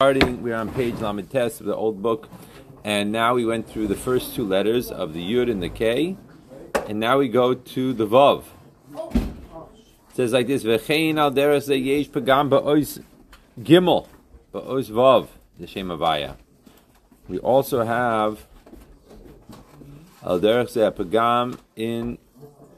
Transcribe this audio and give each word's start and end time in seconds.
starting, 0.00 0.40
we're 0.44 0.54
on 0.54 0.72
page 0.74 0.94
Lamed 1.00 1.28
Test 1.28 1.58
of 1.58 1.66
the 1.66 1.74
old 1.74 2.00
book, 2.00 2.28
and 2.84 3.10
now 3.10 3.34
we 3.34 3.44
went 3.44 3.68
through 3.68 3.88
the 3.88 3.96
first 3.96 4.32
two 4.32 4.44
letters 4.44 4.92
of 4.92 5.12
the 5.12 5.20
Yud 5.20 5.50
and 5.50 5.60
the 5.60 5.68
K, 5.68 6.16
and 6.86 7.00
now 7.00 7.18
we 7.18 7.26
go 7.26 7.52
to 7.52 7.92
the 7.92 8.06
Vav. 8.06 8.44
It 8.94 10.14
says 10.14 10.32
like 10.32 10.46
this: 10.46 10.62
V'chein 10.62 11.18
al 11.18 11.32
deres 11.32 11.66
yesh 11.66 12.08
pagam 12.10 12.48
ba'ois 12.48 13.02
gimel 13.58 14.06
ba'ois 14.54 14.88
Vav 14.88 15.26
the 15.58 15.66
Shem 15.66 15.88
Avaya. 15.88 16.36
We 17.26 17.40
also 17.40 17.84
have 17.84 18.46
al 20.22 20.38
deres 20.38 20.76
pagam 20.76 21.58
in 21.74 22.18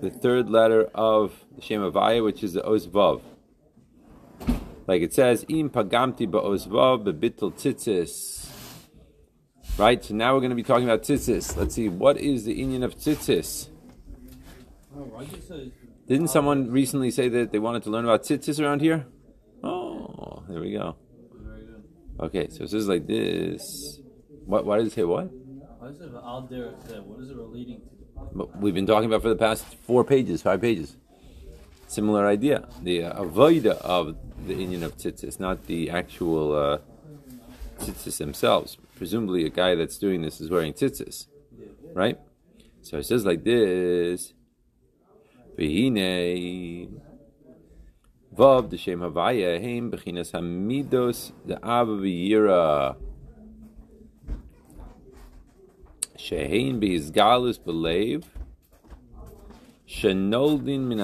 the 0.00 0.09
third 0.09 0.48
letter 0.48 0.89
of 0.95 1.45
the 1.55 1.61
Shem 1.61 1.82
Avaya, 1.82 2.25
which 2.25 2.43
is 2.43 2.55
the 2.55 2.62
Ois 2.62 2.89
Vav. 2.89 3.21
Like 4.87 5.03
it 5.03 5.12
says, 5.15 5.45
im 5.49 5.71
pagamti 5.71 6.27
ba'ozvav 6.27 7.05
bebitul 7.05 7.53
tzitzis. 7.53 8.49
Right, 9.79 10.05
so 10.05 10.15
now 10.15 10.34
we're 10.34 10.41
going 10.41 10.51
to 10.51 10.57
be 10.57 10.62
talking 10.62 10.84
about 10.84 11.02
tzitzis. 11.02 11.57
Let's 11.57 11.75
see, 11.75 11.88
what 11.88 12.19
is 12.19 12.45
the 12.45 12.61
inyan 12.61 12.83
of 12.83 12.97
tzitzis? 12.97 13.69
Didn't 16.09 16.29
someone 16.29 16.71
recently 16.71 17.11
say 17.11 17.29
that 17.29 17.52
they 17.52 17.59
wanted 17.59 17.85
to 17.85 17.91
learn 17.91 18.05
about 18.05 18.24
tzitzis 18.24 18.62
around 18.62 18.80
here? 18.80 19.07
Oh, 19.62 20.43
there 20.48 20.61
we 20.61 20.73
go. 20.73 20.97
Okay, 22.19 22.49
so 22.51 22.65
it 22.65 22.71
says 22.71 22.88
like 22.88 23.07
this. 23.07 24.01
What? 24.45 24.66
Why 24.66 24.79
does 24.79 24.88
it 24.88 24.93
say 24.93 25.05
what? 25.05 25.30
What 25.79 25.91
is 25.93 26.01
it 26.01 26.12
What 26.12 27.21
is 27.21 27.30
it 27.30 27.37
relating 27.37 27.80
to? 27.80 28.49
We've 28.57 28.74
been 28.74 28.87
talking 28.87 29.07
about 29.07 29.23
for 29.23 29.29
the 29.29 29.37
past 29.37 29.65
four 29.87 30.05
pages, 30.05 30.43
five 30.43 30.60
pages. 30.60 30.97
Similar 31.91 32.25
idea. 32.29 32.69
The 32.85 33.03
uh, 33.03 33.25
avoida 33.25 33.73
of 33.79 34.15
the 34.47 34.55
inyan 34.55 34.85
of 34.85 34.97
tzitzis, 34.97 35.41
not 35.41 35.67
the 35.67 35.91
actual 35.91 36.55
uh, 36.55 36.79
tzitzis 37.80 38.16
themselves. 38.19 38.79
Presumably, 38.95 39.45
a 39.45 39.49
guy 39.49 39.75
that's 39.75 39.99
doing 39.99 40.23
this 40.23 40.41
is 40.41 40.51
wearing 40.51 40.73
tzitzis, 40.73 41.27
right? 41.93 42.16
So 42.82 42.99
it 42.99 43.07
says 43.07 43.27
like 43.27 43.43
this: 43.43 44.35
V'hine 45.59 46.91
vav 48.37 48.71
d'shem 48.71 49.01
havaya 49.01 49.60
heim 49.60 49.91
b'chinas 49.91 50.30
hamidos 50.30 51.32
de'ava 51.45 51.99
v'yira 52.04 52.95
shehein 56.16 56.79
b'hizgalus 56.80 57.59
b'leiv 57.59 58.23
Shenoldin 59.91 60.87
min 60.87 60.99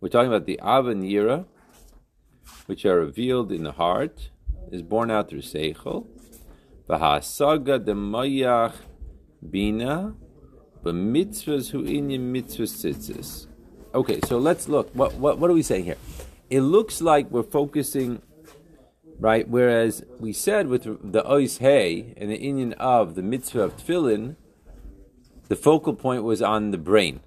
We're 0.00 0.08
talking 0.10 0.28
about 0.28 0.44
the 0.44 0.60
Avan 0.62 1.02
Yira, 1.10 1.46
which 2.66 2.84
are 2.84 3.00
revealed 3.00 3.50
in 3.50 3.64
the 3.64 3.72
heart, 3.72 4.28
is 4.70 4.82
born 4.82 5.10
out 5.10 5.30
through 5.30 5.40
Seichel. 5.40 6.06
De 6.86 6.94
mayach 6.94 8.74
bina, 9.48 10.14
b'mitzvahs 10.84 11.70
hu 11.70 11.84
inyan 11.84 12.32
mitzvahs 12.32 12.84
tzitzis. 12.84 13.46
Okay, 13.94 14.20
so 14.26 14.36
let's 14.36 14.68
look. 14.68 14.90
What, 14.94 15.14
what, 15.14 15.38
what 15.38 15.48
are 15.48 15.54
we 15.54 15.62
saying 15.62 15.84
here? 15.84 15.96
It 16.50 16.60
looks 16.60 17.00
like 17.00 17.30
we're 17.30 17.42
focusing, 17.42 18.20
right? 19.18 19.48
Whereas 19.48 20.04
we 20.18 20.34
said 20.34 20.66
with 20.68 20.82
the 20.84 21.22
ois 21.22 21.60
hey 21.60 22.12
and 22.18 22.30
the 22.30 22.38
inyan 22.38 22.74
of 22.74 23.14
the 23.14 23.22
mitzvah 23.22 23.62
of 23.62 23.78
tefillin, 23.78 24.36
the 25.50 25.56
focal 25.56 25.94
point 25.94 26.22
was 26.22 26.40
on 26.40 26.70
the 26.70 26.78
brain. 26.78 27.18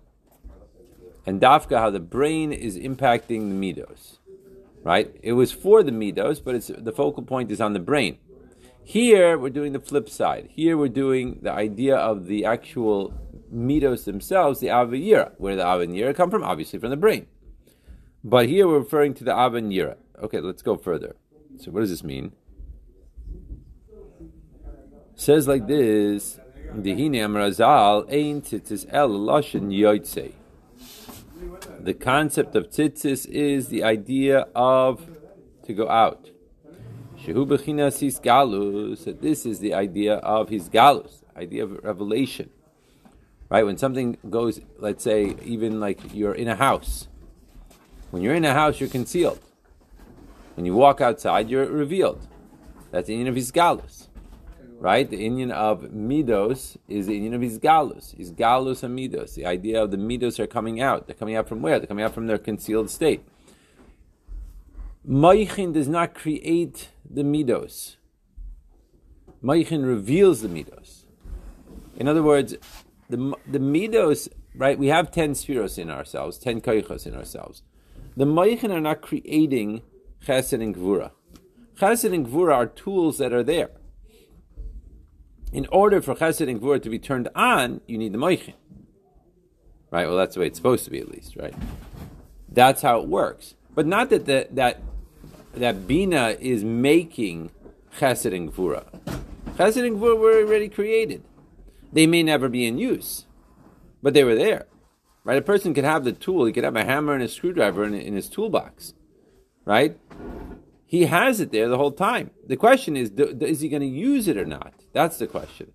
And 1.26 1.42
dafka, 1.42 1.78
how 1.78 1.90
the 1.90 2.00
brain 2.00 2.54
is 2.54 2.78
impacting 2.78 3.50
the 3.50 3.74
midos. 3.74 4.18
Right? 4.82 5.14
It 5.22 5.34
was 5.34 5.52
for 5.52 5.84
the 5.84 5.92
midos, 5.92 6.42
but 6.42 6.56
it's 6.56 6.68
the 6.68 6.94
focal 6.94 7.24
point 7.24 7.52
is 7.52 7.60
on 7.60 7.74
the 7.74 7.82
brain. 7.82 8.18
Here 8.82 9.38
we're 9.38 9.50
doing 9.50 9.74
the 9.74 9.80
flip 9.82 10.10
side. 10.10 10.48
Here 10.52 10.78
we're 10.78 10.88
doing 10.88 11.40
the 11.42 11.52
idea 11.52 11.98
of 11.98 12.28
the 12.28 12.46
actual 12.46 13.14
midos 13.54 14.06
themselves, 14.06 14.62
the 14.62 14.68
avayira. 14.68 15.34
Where 15.38 15.58
the 15.58 15.64
avayira 15.64 16.16
come 16.16 16.32
from? 16.32 16.46
Obviously 16.46 16.80
from 16.80 16.92
the 16.92 16.98
brain. 16.98 17.28
But 18.24 18.48
here 18.48 18.70
we're 18.70 18.80
referring 18.80 19.16
to 19.16 19.26
the 19.26 19.32
avayira. 19.32 19.98
Okay, 20.22 20.40
let's 20.40 20.62
go 20.62 20.78
further. 20.78 21.18
So 21.58 21.72
what 21.72 21.82
does 21.82 21.90
this 21.90 22.06
mean? 22.06 22.32
says 25.16 25.48
like 25.48 25.68
this 25.68 26.40
the 31.80 31.94
concept 31.94 32.56
of 32.56 32.70
tzitzis 32.70 33.28
is 33.28 33.68
the 33.68 33.84
idea 33.84 34.48
of 34.56 35.06
to 35.64 35.74
go 35.74 35.88
out. 35.88 36.32
That 37.26 39.20
this 39.22 39.46
is 39.46 39.60
the 39.60 39.74
idea 39.76 40.16
of 40.16 40.50
his 40.50 40.68
galus, 40.70 41.24
idea 41.38 41.64
of 41.64 41.84
revelation. 41.84 42.50
Right 43.50 43.64
when 43.64 43.78
something 43.78 44.18
goes, 44.30 44.60
let's 44.80 45.04
say, 45.04 45.36
even 45.44 45.80
like 45.80 46.00
you're 46.12 46.34
in 46.34 46.48
a 46.48 46.56
house. 46.56 47.08
When 48.10 48.24
you're 48.24 48.34
in 48.34 48.46
a 48.46 48.54
house, 48.54 48.80
you're 48.80 48.90
concealed. 48.90 49.40
When 50.56 50.66
you 50.66 50.74
walk 50.74 51.02
outside, 51.02 51.50
you're 51.50 51.68
revealed. 51.68 52.28
That's 52.90 53.08
the 53.08 53.20
end 53.20 53.28
of 53.28 53.36
his 53.36 53.52
galus 53.52 54.08
right? 54.80 55.10
The 55.10 55.18
inyan 55.18 55.52
of 55.52 55.84
midos 55.92 56.78
is 56.88 57.08
the 57.08 57.20
inyan 57.20 57.36
of 57.36 57.42
isgalus. 57.42 58.16
Isgalus 58.20 58.84
and 58.84 58.98
midos. 58.98 59.36
The 59.36 59.46
idea 59.46 59.82
of 59.82 59.92
the 59.92 59.98
midos 59.98 60.40
are 60.40 60.48
coming 60.48 60.82
out. 60.82 61.08
They're 61.08 61.16
coming 61.16 61.36
out 61.36 61.48
from 61.48 61.62
where? 61.62 61.80
They're 61.80 61.88
coming 61.88 62.04
out 62.06 62.14
from 62.14 62.28
their 62.28 62.38
concealed 62.38 62.90
state. 62.90 63.26
Maichin 65.08 65.74
does 65.74 65.88
not 65.88 66.14
create 66.14 66.90
the 67.10 67.24
midos. 67.24 67.96
Maichin 69.44 69.86
reveals 69.86 70.42
the 70.42 70.48
midos. 70.48 71.04
In 71.98 72.08
other 72.08 72.24
words, 72.24 72.56
the 73.10 73.36
the 73.46 73.60
midos, 73.60 74.30
right? 74.56 74.80
We 74.80 74.88
have 74.88 75.12
ten 75.12 75.34
spheros 75.34 75.78
in 75.78 75.90
ourselves, 75.90 76.38
ten 76.38 76.62
koichos 76.62 77.06
in 77.06 77.16
ourselves. 77.16 77.64
The 78.16 78.26
maichin 78.26 78.72
are 78.72 78.82
not 78.82 79.02
creating 79.02 79.82
chesed 80.26 80.62
and 80.62 80.74
gvura. 80.74 81.12
Chesed 81.78 82.14
and 82.14 82.26
gvura 82.26 82.56
are 82.56 82.66
tools 82.66 83.18
that 83.18 83.34
are 83.34 83.44
there 83.44 83.72
in 85.54 85.68
order 85.72 86.02
for 86.02 86.16
chesed 86.16 86.50
and 86.50 86.60
gvura 86.60 86.82
to 86.82 86.90
be 86.90 87.00
turned 87.00 87.30
on, 87.36 87.80
you 87.88 87.98
need 87.98 88.12
the 88.12 88.18
moichin. 88.18 88.56
Right? 89.92 90.08
Well, 90.08 90.18
that's 90.18 90.34
the 90.34 90.42
way 90.42 90.48
it's 90.48 90.58
supposed 90.58 90.86
to 90.86 90.92
be, 90.92 91.00
at 91.00 91.10
least, 91.10 91.36
right? 91.36 91.54
That's 92.50 92.82
how 92.82 93.00
it 93.00 93.08
works. 93.08 93.54
But 93.76 93.86
not 93.86 94.10
that 94.10 94.26
the, 94.26 94.48
that 94.52 94.82
that 95.54 95.88
bina 95.88 96.36
is 96.40 96.64
making 96.64 97.52
chesed 97.98 98.36
and 98.36 98.52
gvura. 98.52 98.86
Chesed 99.56 99.86
and 99.86 99.98
gvura 99.98 100.18
were 100.18 100.42
already 100.42 100.68
created. 100.68 101.24
They 101.92 102.08
may 102.08 102.24
never 102.24 102.50
be 102.50 102.66
in 102.66 102.80
use, 102.80 103.28
but 104.02 104.16
they 104.16 104.24
were 104.24 104.36
there. 104.36 104.66
Right? 105.24 105.38
A 105.38 105.44
person 105.44 105.76
could 105.76 105.84
have 105.84 106.04
the 106.04 106.12
tool. 106.12 106.46
He 106.46 106.52
could 106.52 106.64
have 106.64 106.76
a 106.76 106.84
hammer 106.84 107.14
and 107.14 107.24
a 107.24 107.28
screwdriver 107.28 107.84
in, 107.84 107.94
in 107.94 108.16
his 108.16 108.30
toolbox. 108.30 108.96
Right? 109.64 109.98
He 110.86 111.06
has 111.06 111.40
it 111.40 111.52
there 111.52 111.70
the 111.70 111.78
whole 111.78 111.92
time. 111.92 112.32
The 112.46 112.58
question 112.58 112.98
is, 112.98 113.12
do, 113.12 113.26
is 113.42 113.62
he 113.62 113.70
going 113.70 113.82
to 113.82 113.88
use 113.88 114.28
it 114.28 114.38
or 114.38 114.46
not? 114.46 114.83
That's 114.94 115.18
the 115.18 115.28
question. 115.28 115.72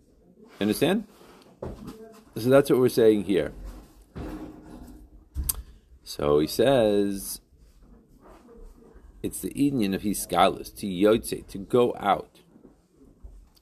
Understand? 0.61 1.05
So 2.37 2.49
that's 2.49 2.71
what 2.71 2.79
we're 2.79 2.89
saying 2.89 3.25
here. 3.25 3.53
So 6.05 6.39
he 6.39 6.47
says, 6.47 7.41
it's 9.23 9.41
the 9.41 9.51
inyan 9.51 9.95
of 9.95 10.03
his 10.03 10.23
scholars 10.23 10.71
to 10.71 10.87
yotze, 10.87 11.47
to 11.49 11.59
go 11.59 11.95
out. 11.99 12.41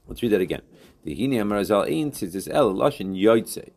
Let's 0.06 0.22
read 0.22 0.32
that 0.32 0.40
again. 0.40 0.62
The 1.04 1.16
Hini 1.16 1.34
Amarazal 1.34 1.90
Ein 1.90 2.12
says 2.12 2.32
this 2.32 2.48
El 2.48 2.72
Lashon 2.74 3.16
Yotze, 3.20 3.70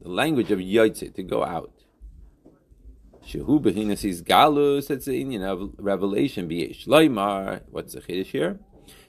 the 0.00 0.08
language 0.08 0.50
of 0.50 0.60
yotze, 0.60 1.12
to 1.14 1.22
go 1.22 1.44
out. 1.44 1.72
Shehu 3.26 3.60
behinas 3.60 4.04
is 4.04 4.22
galus. 4.22 4.86
That's 4.86 5.06
the 5.06 5.22
inyan 5.24 5.42
of 5.42 5.72
revelation. 5.78 6.48
B'yesh 6.48 6.86
loymar. 6.86 7.62
What's 7.70 7.94
the 7.94 8.00
chiddush 8.00 8.26
here? 8.26 8.60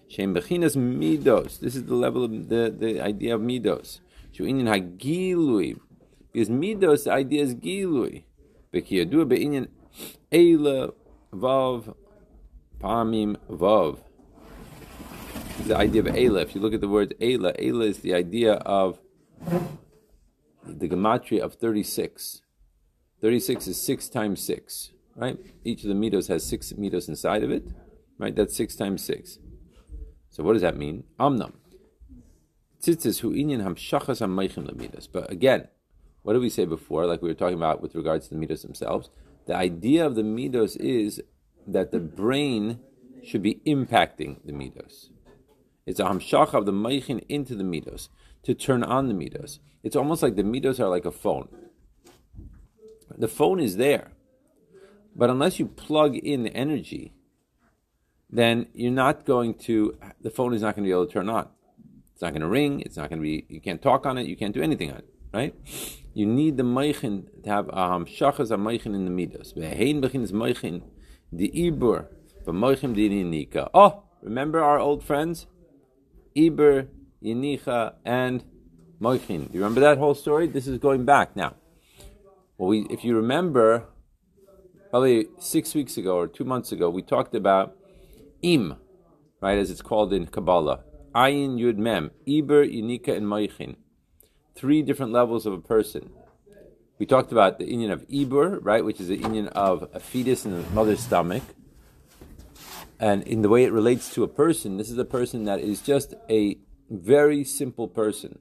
Shem 0.08 0.34
bechinas 0.34 0.76
midos. 0.76 1.60
This 1.60 1.76
is 1.76 1.86
the 1.86 1.96
level 1.96 2.24
of 2.24 2.50
the, 2.50 2.74
the 2.78 3.02
idea 3.02 3.36
of 3.36 3.42
midos. 3.42 4.00
Shu 4.32 4.44
inyan 4.44 4.68
hagilui. 4.68 5.80
Because 6.32 6.50
midos, 6.50 7.06
the 7.06 7.12
idea 7.12 7.44
is 7.44 7.56
gilui. 7.56 8.24
Bekiyadu 8.74 9.28
be'inyan 9.28 9.68
eila 10.32 10.94
vav 11.34 11.96
pamim 12.80 13.36
vav. 13.50 14.00
The 15.66 15.76
idea 15.76 16.02
of 16.02 16.08
Eila. 16.08 16.44
If 16.44 16.54
you 16.54 16.62
look 16.62 16.74
at 16.74 16.82
the 16.82 16.88
word 16.88 17.16
Eila, 17.20 17.60
Eila 17.60 17.88
is 17.88 18.00
the 18.00 18.14
idea 18.14 18.54
of 18.54 19.00
the 20.64 20.88
gematria 20.88 21.42
of 21.42 21.56
36. 21.56 22.42
36 23.20 23.68
is 23.68 23.82
6 23.82 24.10
times 24.10 24.42
6, 24.42 24.92
right? 25.16 25.38
Each 25.66 25.82
of 25.84 25.90
the 25.90 25.96
mitos 25.96 26.28
has 26.28 26.46
6 26.46 26.74
mitos 26.74 27.10
inside 27.10 27.44
of 27.44 27.50
it, 27.50 27.66
right? 28.20 28.36
That's 28.36 28.56
6 28.56 28.76
times 28.76 29.04
6. 29.04 29.40
So 30.38 30.44
what 30.44 30.54
does 30.54 30.62
that 30.62 30.78
mean? 30.78 31.04
Amnam. 31.20 31.54
Hu 32.86 32.94
inyan 32.94 33.64
hamshachas. 33.64 35.08
But 35.12 35.32
again, 35.32 35.68
what 36.22 36.34
did 36.34 36.44
we 36.44 36.52
say 36.52 36.66
before, 36.66 37.08
like 37.08 37.24
we 37.24 37.30
were 37.30 37.34
talking 37.34 37.58
about 37.58 37.82
with 37.82 37.96
regards 37.96 38.28
to 38.28 38.36
the 38.36 38.40
mitos 38.46 38.62
themselves? 38.62 39.10
The 39.48 39.56
idea 39.56 40.06
of 40.06 40.14
the 40.14 40.22
mitos 40.22 40.78
is 40.80 41.24
that 41.66 41.92
the 41.92 42.00
brain 42.00 42.80
should 43.24 43.42
be 43.42 43.62
impacting 43.66 44.38
the 44.46 44.52
midos. 44.52 45.10
It's 45.88 46.00
a 46.00 46.04
hamshach 46.04 46.54
of 46.54 46.68
the 46.68 46.72
meichin 46.72 47.26
into 47.28 47.56
the 47.56 47.64
midos 47.64 48.10
to 48.44 48.54
turn 48.54 48.84
on 48.84 49.08
the 49.08 49.16
midos. 49.16 49.58
It's 49.82 49.96
almost 49.96 50.22
like 50.22 50.36
the 50.36 50.44
midos 50.44 50.80
are 50.80 50.88
like 50.88 51.06
a 51.06 51.12
phone. 51.12 51.50
The 53.18 53.28
phone 53.28 53.60
is 53.60 53.78
there, 53.78 54.12
but 55.16 55.32
unless 55.32 55.58
you 55.58 55.66
plug 55.66 56.16
in 56.16 56.44
the 56.44 56.56
energy, 56.56 57.16
then 58.30 58.68
you're 58.74 58.92
not 58.92 59.26
going 59.26 59.54
to. 59.66 59.98
The 60.22 60.30
phone 60.30 60.54
is 60.54 60.62
not 60.62 60.76
going 60.76 60.84
to 60.84 60.88
be 60.88 60.92
able 60.92 61.08
to 61.08 61.14
turn 61.14 61.30
on. 61.30 61.48
It's 62.14 62.22
not 62.22 62.32
going 62.32 62.42
to 62.42 62.48
ring. 62.48 62.82
It's 62.82 62.98
not 62.98 63.10
going 63.10 63.20
to 63.20 63.24
be. 63.24 63.46
You 63.48 63.62
can't 63.62 63.82
talk 63.82 64.06
on 64.06 64.18
it. 64.18 64.28
You 64.28 64.36
can't 64.36 64.54
do 64.54 64.62
anything 64.62 64.92
on 64.92 64.98
it. 64.98 65.10
Right? 65.34 65.56
You 66.14 66.26
need 66.26 66.58
the 66.58 66.64
meichin 66.64 67.44
to 67.44 67.50
have 67.50 67.70
um, 67.70 68.04
a 68.04 68.06
hamshachas 68.06 68.50
a 68.52 68.58
meichin 68.58 68.96
in 68.96 69.06
the 69.06 69.12
midos. 69.12 69.54
Ve'hein 69.54 70.02
bechin 70.02 70.24
is 70.24 70.32
meichin 70.32 70.82
the 71.32 71.52
ibur 71.56 72.08
v'meichin 72.48 72.96
the 72.96 73.10
yinika. 73.10 73.70
Oh, 73.74 74.04
remember 74.22 74.64
our 74.64 74.80
old 74.80 75.04
friends, 75.04 75.48
Ibur, 76.36 76.88
Yinicha, 77.24 77.96
and 78.06 78.44
Moichin. 79.02 79.48
Do 79.48 79.54
you 79.54 79.60
remember 79.60 79.82
that 79.82 79.98
whole 79.98 80.16
story? 80.16 80.48
This 80.48 80.68
is 80.68 80.78
going 80.78 81.06
back 81.06 81.36
now. 81.36 81.56
Well, 82.58 82.70
we, 82.70 82.88
if 82.90 83.04
you 83.04 83.16
remember, 83.16 83.86
probably 84.90 85.28
six 85.40 85.76
weeks 85.76 85.98
ago 85.98 86.16
or 86.16 86.28
two 86.28 86.46
months 86.46 86.72
ago, 86.72 86.90
we 86.90 87.02
talked 87.02 87.36
about 87.36 87.76
Im, 88.42 88.76
right, 89.42 89.58
as 89.58 89.70
it's 89.72 89.82
called 89.82 90.14
in 90.14 90.28
Kabbalah. 90.28 90.84
Ayin, 91.16 91.58
Yud, 91.58 91.78
Mem, 91.78 92.12
Iber, 92.28 92.66
Yinika, 92.72 93.16
and 93.16 93.26
Moichin. 93.26 93.76
Three 94.56 94.82
different 94.82 95.12
levels 95.12 95.46
of 95.46 95.54
a 95.54 95.62
person. 95.62 96.12
We 97.00 97.06
talked 97.06 97.32
about 97.32 97.60
the 97.60 97.66
inyan 97.66 97.92
of 97.92 98.08
Ibur, 98.08 98.60
right, 98.62 98.84
which 98.84 99.00
is 99.00 99.08
the 99.08 99.20
inyan 99.20 99.48
of 99.50 99.90
a 99.94 100.00
fetus 100.00 100.46
in 100.46 100.52
the 100.52 100.70
mother's 100.72 101.00
stomach. 101.00 101.44
And 103.00 103.22
in 103.24 103.44
the 103.44 103.50
way 103.50 103.64
it 103.64 103.72
relates 103.72 104.12
to 104.16 104.24
a 104.24 104.28
person, 104.28 104.78
this 104.78 104.90
is 104.90 104.98
a 104.98 105.06
person 105.06 105.46
that 105.46 105.60
is 105.60 105.82
just 105.82 106.16
a 106.30 106.58
very 106.90 107.44
simple 107.44 107.88
person 107.88 108.40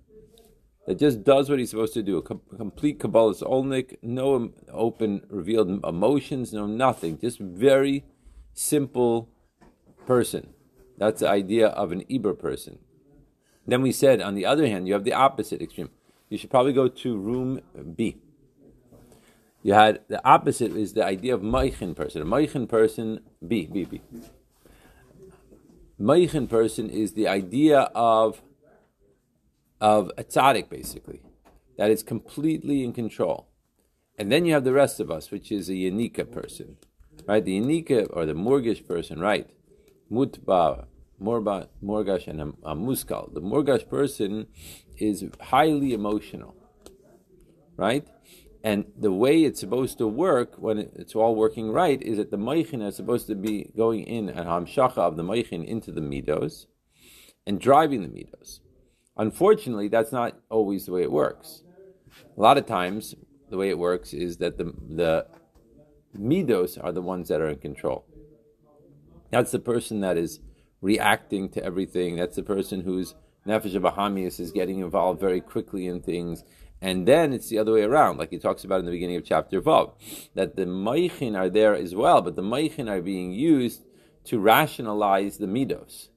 that 0.87 0.99
just 0.99 1.25
does 1.25 1.51
what 1.51 1.59
he's 1.59 1.71
supposed 1.71 1.95
to 1.95 2.03
do. 2.03 2.17
A 2.19 2.23
com- 2.23 2.41
complete 2.57 2.99
Kabbalah's 2.99 3.43
Olnik, 3.43 3.97
no 4.03 4.53
open 4.73 5.23
revealed 5.29 5.85
emotions, 5.85 6.53
no 6.53 6.67
nothing. 6.67 7.19
Just 7.19 7.39
very 7.41 8.05
simple 8.55 9.29
person. 10.07 10.55
That's 10.97 11.21
the 11.21 11.29
idea 11.29 11.69
of 11.69 11.93
an 11.93 12.05
Eber 12.11 12.35
person. 12.35 12.79
Then 13.67 13.83
we 13.83 13.93
said, 13.93 14.23
on 14.23 14.35
the 14.35 14.47
other 14.47 14.67
hand, 14.67 14.87
you 14.87 14.95
have 14.95 15.05
the 15.05 15.13
opposite 15.13 15.61
extreme. 15.61 15.91
You 16.29 16.39
should 16.39 16.51
probably 16.51 16.73
go 16.73 16.89
to 16.89 17.17
room 17.17 17.61
B. 17.95 18.19
You 19.63 19.75
had 19.75 20.01
the 20.09 20.25
opposite 20.25 20.77
is 20.77 20.93
the 20.93 21.05
idea 21.05 21.35
of 21.35 21.41
Meichin 21.41 21.95
person. 21.97 22.23
A 22.23 22.67
person, 22.67 23.21
B, 23.47 23.67
B, 23.67 23.85
B. 23.85 24.01
Meichin 26.01 26.49
person 26.49 26.89
is 26.89 27.15
the 27.15 27.27
idea 27.27 27.91
of 27.95 28.43
of 29.81 30.11
a 30.17 30.25
tzaddik, 30.25 30.71
basically, 30.71 31.21
that 31.77 31.91
is 31.91 32.03
completely 32.03 32.83
in 32.83 32.93
control. 32.93 33.49
And 34.19 34.33
then 34.33 34.47
you 34.47 34.55
have 34.55 34.65
the 34.65 34.73
rest 34.73 35.01
of 35.01 35.11
us, 35.11 35.31
which 35.31 35.53
is 35.53 35.69
a 35.69 35.75
Yanika 35.75 36.31
person, 36.31 36.77
right? 37.27 37.45
The 37.45 37.61
Yanika 37.61 38.07
or 38.11 38.25
the 38.25 38.33
Morgish 38.33 38.87
person, 38.87 39.21
right? 39.21 39.51
Mutba, 40.11 40.87
Morba, 41.21 41.69
Morgash, 41.83 42.27
and 42.27 42.41
a, 42.41 42.75
Muskal. 42.75 43.33
The 43.33 43.41
Morgash 43.41 43.89
person 43.89 44.47
is 44.99 45.25
highly 45.41 45.93
emotional, 45.93 46.55
right? 47.77 48.07
And 48.63 48.87
the 48.99 49.13
way 49.13 49.45
it's 49.45 49.61
supposed 49.61 49.99
to 49.99 50.09
work 50.09 50.57
when 50.59 50.79
it's 50.79 51.15
all 51.15 51.37
working 51.37 51.71
right 51.71 52.03
is 52.03 52.17
that 52.17 52.31
the 52.31 52.37
Meichin 52.37 52.87
is 52.87 52.97
supposed 52.97 53.27
to 53.29 53.35
be 53.35 53.71
going 53.77 54.05
in 54.05 54.29
and 54.29 54.47
Hamshacha 54.47 54.99
of 54.99 55.17
the 55.17 55.23
Meichin 55.23 55.65
into 55.65 55.93
the 55.93 56.01
Midos 56.01 56.67
and 57.47 57.61
driving 57.61 58.03
the 58.03 58.09
Midos. 58.09 58.61
Unfortunately, 59.17 59.89
that's 59.89 60.13
not 60.13 60.39
always 60.51 60.87
the 60.87 60.93
way 60.93 61.03
it 61.03 61.13
works. 61.13 61.63
A 62.37 62.41
lot 62.41 62.59
of 62.59 62.67
times, 62.67 63.15
the 63.51 63.57
way 63.57 63.69
it 63.69 63.79
works 63.79 64.13
is 64.13 64.39
that 64.39 64.59
the 64.59 64.75
the 64.89 65.27
midos 66.19 66.83
are 66.83 66.93
the 66.93 67.03
ones 67.03 67.29
that 67.29 67.41
are 67.41 67.49
in 67.49 67.59
control. 67.59 68.05
That's 69.31 69.53
the 69.53 69.59
person 69.59 70.01
that 70.01 70.17
is 70.17 70.41
reacting 70.81 71.49
to 71.51 71.65
everything. 71.65 72.17
That's 72.17 72.37
the 72.37 72.43
person 72.43 72.81
whose 72.83 73.15
nefesh 73.47 73.75
bahamias 73.81 74.41
is 74.41 74.53
getting 74.53 74.81
involved 74.81 75.21
very 75.21 75.41
quickly 75.41 75.87
in 75.87 76.01
things. 76.01 76.45
And 76.81 77.09
then 77.09 77.33
it's 77.33 77.49
the 77.49 77.59
other 77.59 77.73
way 77.73 77.83
around, 77.83 78.19
like 78.19 78.31
he 78.31 78.39
talks 78.39 78.65
about 78.65 78.81
in 78.81 78.85
the 78.85 78.91
beginning 78.91 79.17
of 79.17 79.25
chapter 79.25 79.63
Vav, 79.63 79.93
that 80.35 80.57
the 80.57 80.67
maichin 80.67 81.37
are 81.37 81.49
there 81.49 81.75
as 81.75 81.95
well, 81.95 82.21
but 82.21 82.37
the 82.37 82.43
maichin 82.43 82.89
are 82.91 83.01
being 83.01 83.33
used 83.33 83.85
to 84.25 84.39
rationalize 84.39 85.39
the 85.39 85.47
midos 85.47 86.09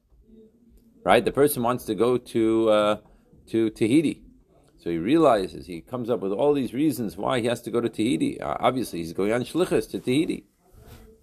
right? 1.04 1.24
The 1.24 1.32
person 1.32 1.62
wants 1.62 1.84
to 1.86 1.94
go 1.94 2.18
to 2.18 2.70
uh, 2.70 2.96
to 3.48 3.70
Tahiti, 3.70 4.22
so 4.78 4.90
he 4.90 4.98
realizes 4.98 5.66
he 5.66 5.80
comes 5.80 6.10
up 6.10 6.20
with 6.20 6.32
all 6.32 6.52
these 6.52 6.72
reasons 6.72 7.16
why 7.16 7.40
he 7.40 7.46
has 7.46 7.60
to 7.62 7.70
go 7.70 7.80
to 7.80 7.88
Tahiti. 7.88 8.40
Uh, 8.40 8.56
obviously, 8.60 9.00
he's 9.00 9.12
going 9.12 9.32
on 9.32 9.42
shlichus 9.42 9.90
to 9.90 9.98
Tahiti. 9.98 10.44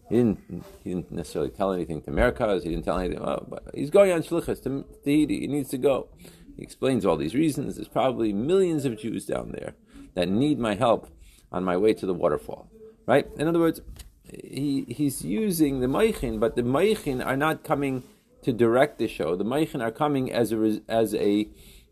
He 0.09 0.15
didn't, 0.15 0.63
he 0.83 0.89
didn't 0.91 1.11
necessarily 1.11 1.51
tell 1.51 1.73
anything 1.73 2.01
to 2.03 2.11
Merkaz. 2.11 2.63
He 2.63 2.69
didn't 2.69 2.85
tell 2.85 2.99
anything. 2.99 3.21
Oh, 3.21 3.45
but 3.49 3.63
he's 3.73 3.89
going 3.89 4.11
on 4.11 4.23
shlichus 4.23 4.63
to 4.63 4.85
Tahiti. 5.03 5.41
He 5.41 5.47
needs 5.47 5.69
to 5.69 5.77
go. 5.77 6.07
He 6.55 6.63
explains 6.63 7.05
all 7.05 7.17
these 7.17 7.35
reasons. 7.35 7.75
There's 7.75 7.87
probably 7.87 8.33
millions 8.33 8.85
of 8.85 8.97
Jews 8.97 9.25
down 9.25 9.51
there 9.51 9.75
that 10.15 10.29
need 10.29 10.59
my 10.59 10.75
help 10.75 11.09
on 11.51 11.63
my 11.63 11.77
way 11.77 11.93
to 11.93 12.05
the 12.05 12.13
waterfall. 12.13 12.69
Right? 13.05 13.27
In 13.37 13.47
other 13.47 13.59
words, 13.59 13.81
he 14.23 14.85
he's 14.89 15.23
using 15.23 15.79
the 15.79 15.87
meichin, 15.87 16.39
but 16.39 16.55
the 16.55 16.61
meichin 16.61 17.25
are 17.25 17.37
not 17.37 17.63
coming 17.63 18.03
to 18.43 18.53
direct 18.53 18.97
the 18.97 19.07
show. 19.07 19.35
The 19.35 19.43
Meichin 19.43 19.81
are 19.81 19.91
coming 19.91 20.31
as 20.31 20.51
a 20.53 20.81
as 20.87 21.13
a 21.15 21.49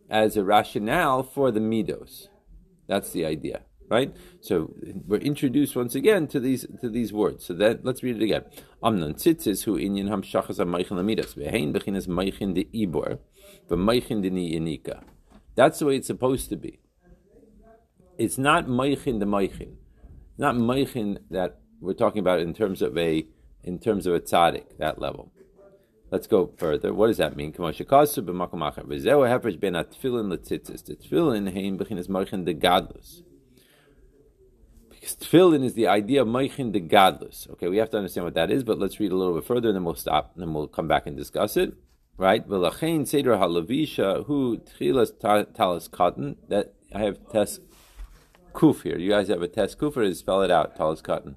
as 0.10 0.38
a 0.38 0.44
rationale 0.44 1.24
for 1.24 1.52
the 1.52 1.60
midos. 1.60 2.28
That's 2.88 3.12
the 3.12 3.26
idea, 3.26 3.62
right? 3.90 4.16
So 4.42 4.74
we're 5.08 5.20
introduced 5.20 5.76
once 5.76 5.96
again 5.96 6.28
to 6.28 6.40
these 6.40 6.66
to 6.82 6.90
these 6.90 7.14
words. 7.14 7.46
So 7.46 7.54
that 7.56 7.86
let's 7.86 8.04
read 8.04 8.18
it 8.18 8.24
again. 8.24 8.44
Amnon 8.84 9.14
tzitzis 9.16 9.64
hu 9.66 9.78
inyan 9.78 10.10
ham 10.10 10.22
shachas 10.22 10.60
meichin 10.60 10.98
lamidos 11.00 11.36
vehein 11.36 11.74
bechinas 11.74 12.08
meichin 12.08 12.54
de 12.54 12.66
ibor 12.74 13.20
v'meichin 13.70 14.22
de 14.22 14.30
niyanika. 14.32 15.02
That's 15.56 15.80
the 15.80 15.86
way 15.86 15.96
it's 15.98 16.08
supposed 16.08 16.50
to 16.50 16.56
be. 16.56 16.80
It's 18.18 18.38
not 18.38 18.68
meichin 18.68 19.20
the 19.20 19.26
meichin. 19.26 19.76
Not 20.38 20.56
meichin 20.56 21.20
that 21.30 21.60
we're 21.80 21.94
talking 21.94 22.20
about 22.20 22.40
in 22.40 22.54
terms 22.54 22.81
of 22.81 22.98
a 22.98 23.26
in 23.64 23.80
terms 23.80 24.06
of 24.06 24.14
a 24.14 24.20
tzaddik 24.20 24.78
that 24.78 25.00
level. 25.00 25.31
Let's 26.12 26.28
go 26.28 26.54
further. 26.58 26.94
What 26.94 27.08
does 27.08 27.18
that 27.18 27.36
mean? 27.36 27.52
The 27.52 27.58
tefillin 27.58 27.92
Tefillin 35.14 35.64
is 35.64 35.76
the 35.76 35.88
idea 35.88 36.24
of 36.24 36.28
meichin 36.28 36.74
the 36.74 36.81
gadlus. 36.81 37.50
Okay, 37.52 37.68
we 37.68 37.78
have 37.78 37.92
to 37.92 37.97
understand 37.97 38.26
what 38.26 38.33
that 38.33 38.50
is, 38.50 38.64
but 38.64 38.80
let's 38.80 39.00
read 39.00 39.12
a 39.12 39.16
little 39.16 39.35
bit 39.35 39.45
further 39.45 39.69
and 39.69 39.76
then 39.76 39.83
we'll 39.83 39.95
stop 39.95 40.31
and 40.33 40.42
then 40.42 40.54
we'll 40.54 40.68
come 40.68 40.88
back 40.88 41.06
and 41.06 41.16
discuss 41.16 41.56
it. 41.57 41.74
Right? 42.18 42.47
V'lachein 42.47 43.07
seder 43.07 43.35
halavisha 43.38 44.26
hu 44.26 44.57
tchilas 44.57 45.12
talas 45.14 45.92
cotton. 45.92 46.38
That 46.47 46.74
I 46.94 47.00
have 47.02 47.30
test 47.30 47.62
kuf 48.54 48.81
here. 48.83 48.97
You 48.97 49.12
guys 49.12 49.28
have 49.28 49.42
a 49.42 49.47
test 49.47 49.78
kuf 49.78 49.95
or 49.95 50.14
spell 50.14 50.42
it 50.42 50.50
out, 50.50 50.78
Talas 50.78 51.04
cotton? 51.04 51.35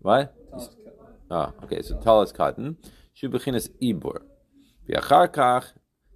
What? 0.00 0.34
Ah, 1.30 1.52
oh, 1.54 1.64
okay, 1.64 1.82
so 1.82 1.96
talas 1.96 2.34
cotton. 2.34 2.78
Shubachinas 3.14 3.68
ibor. 3.80 4.22
V'acharkach 4.88 5.72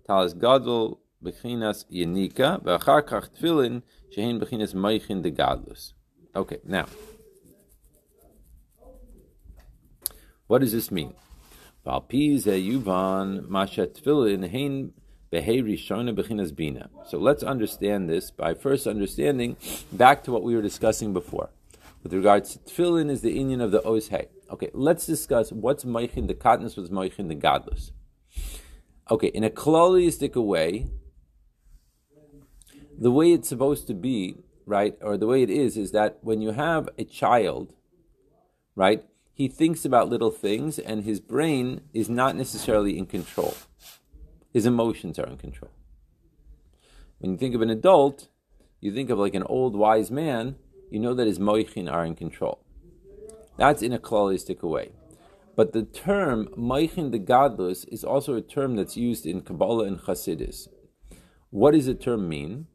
talas 0.09 0.33
talis 0.33 0.35
gadol 0.35 1.01
Bechinas 1.23 1.85
Yenika, 1.91 2.63
V'achar 2.63 3.03
Kach 3.03 3.29
Tfilin, 3.39 3.83
Shehin 4.15 4.41
Bechinas 4.41 4.75
Meichin 4.75 5.23
de 5.23 5.31
Gadlus. 5.31 5.93
Okay, 6.35 6.59
now. 6.65 6.87
What 10.47 10.61
does 10.61 10.73
this 10.73 10.91
mean? 10.91 11.15
So 11.85 12.01
let's 17.19 17.43
understand 17.43 18.09
this 18.09 18.31
by 18.31 18.55
first 18.55 18.87
understanding 18.87 19.57
back 19.93 20.25
to 20.25 20.33
what 20.33 20.43
we 20.43 20.55
were 20.55 20.63
discussing 20.63 21.13
before. 21.13 21.51
With 22.03 22.13
regards 22.13 22.53
to 22.53 22.59
tefillin 22.61 23.11
is 23.11 23.23
the 23.23 23.33
union 23.33 23.61
of 23.61 23.71
the 23.73 23.81
ois 23.81 24.09
hey. 24.09 24.29
Okay, 24.51 24.71
let's 24.73 25.07
discuss 25.07 25.51
what's 25.51 25.85
meichin 25.85 26.29
the 26.29 26.35
katnus, 26.35 26.77
what's 26.77 26.91
meichin 26.91 27.29
the 27.29 27.35
gadlus. 27.35 27.91
Okay, 29.11 29.29
in 29.29 29.43
a 29.45 29.51
kloliistic 29.51 30.35
way, 30.35 30.87
the 32.99 33.11
way 33.11 33.33
it's 33.33 33.49
supposed 33.49 33.87
to 33.87 33.95
be, 33.95 34.37
right, 34.65 34.97
or 35.01 35.17
the 35.17 35.27
way 35.27 35.43
it 35.43 35.51
is, 35.51 35.77
is 35.77 35.93
that 35.93 36.19
when 36.23 36.41
you 36.41 36.53
have 36.53 36.89
a 36.99 37.05
child, 37.05 37.75
right, 38.75 39.05
he 39.33 39.49
thinks 39.49 39.85
about 39.85 40.09
little 40.09 40.31
things 40.31 40.79
and 40.79 41.05
his 41.05 41.21
brain 41.21 41.83
is 41.93 42.09
not 42.09 42.37
necessarily 42.37 42.97
in 42.97 43.07
control. 43.07 43.55
His 44.53 44.65
emotions 44.65 45.19
are 45.19 45.27
in 45.27 45.37
control. 45.37 45.71
When 47.19 47.33
you 47.33 47.39
think 47.39 47.55
of 47.55 47.63
an 47.63 47.71
adult, 47.71 48.29
you 48.81 48.93
think 48.93 49.11
of 49.11 49.19
like 49.19 49.35
an 49.35 49.43
old 49.43 49.77
wise 49.77 50.11
man, 50.11 50.57
you 50.91 51.01
know 51.01 51.15
that 51.15 51.27
his 51.27 51.39
moichin 51.39 51.91
are 51.91 52.05
in 52.05 52.15
control. 52.15 52.61
That's 53.59 53.83
in 53.83 53.93
a 53.93 53.99
klalistic 53.99 54.63
way. 54.63 54.93
But 55.57 55.73
the 55.73 55.83
term 55.83 56.49
Maichin 56.57 57.11
de 57.11 57.19
Gadlus 57.19 57.87
is 57.89 58.05
also 58.05 58.35
a 58.35 58.43
term 58.43 58.77
that's 58.77 58.97
used 58.97 59.25
in 59.27 59.41
Kabbalah 59.41 59.85
and 59.85 59.99
Hasidus. 59.99 60.69
What 61.51 61.73
does 61.73 61.87
the 61.87 61.95
term 61.95 62.29
mean? 62.29 62.67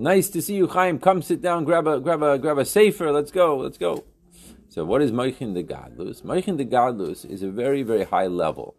Nice 0.00 0.30
to 0.30 0.40
see 0.40 0.54
you, 0.54 0.66
Chaim. 0.66 0.98
Come 0.98 1.20
sit 1.20 1.42
down, 1.42 1.66
grab 1.66 1.86
a 1.86 2.00
grab 2.00 2.22
a 2.22 2.38
grab 2.38 2.56
a 2.56 2.64
safer. 2.64 3.12
Let's 3.12 3.30
go, 3.30 3.58
let's 3.58 3.76
go. 3.76 4.04
So 4.70 4.82
what 4.82 5.02
is 5.02 5.12
Maichin 5.12 5.52
de 5.52 5.62
Gadlus? 5.62 6.22
Maichin 6.22 6.56
de 6.56 6.64
Gadlus 6.64 7.30
is 7.30 7.42
a 7.42 7.50
very, 7.50 7.82
very 7.82 8.04
high 8.04 8.26
level, 8.26 8.76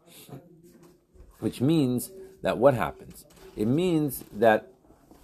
which 1.38 1.62
means 1.62 2.10
that 2.42 2.58
what 2.58 2.74
happens? 2.74 3.26
It 3.56 3.68
means 3.68 4.24
that 4.34 4.74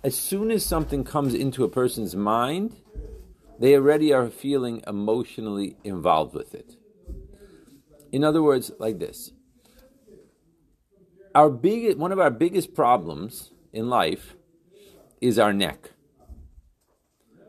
as 0.04 0.16
soon 0.16 0.52
as 0.52 0.64
something 0.64 1.04
comes 1.04 1.34
into 1.34 1.64
a 1.64 1.68
person's 1.68 2.16
mind, 2.16 2.76
they 3.60 3.74
already 3.74 4.14
are 4.14 4.30
feeling 4.30 4.84
emotionally 4.86 5.78
involved 5.84 6.36
with 6.36 6.54
it. 6.54 6.76
In 8.12 8.24
other 8.24 8.44
words, 8.44 8.72
like 8.78 9.00
this. 9.00 9.32
Our 11.34 11.50
big, 11.50 11.98
one 11.98 12.12
of 12.12 12.20
our 12.20 12.30
biggest 12.30 12.76
problems 12.76 13.50
in 13.74 13.90
life 13.90 14.36
is 15.22 15.40
our 15.40 15.54
neck. 15.54 15.92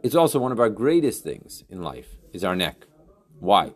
It's 0.02 0.14
also 0.14 0.38
one 0.38 0.52
of 0.52 0.60
our 0.60 0.70
greatest 0.70 1.24
things 1.24 1.64
in 1.68 1.82
life 1.82 2.08
is 2.32 2.44
our 2.44 2.56
neck. 2.56 2.86
Why? 3.40 3.72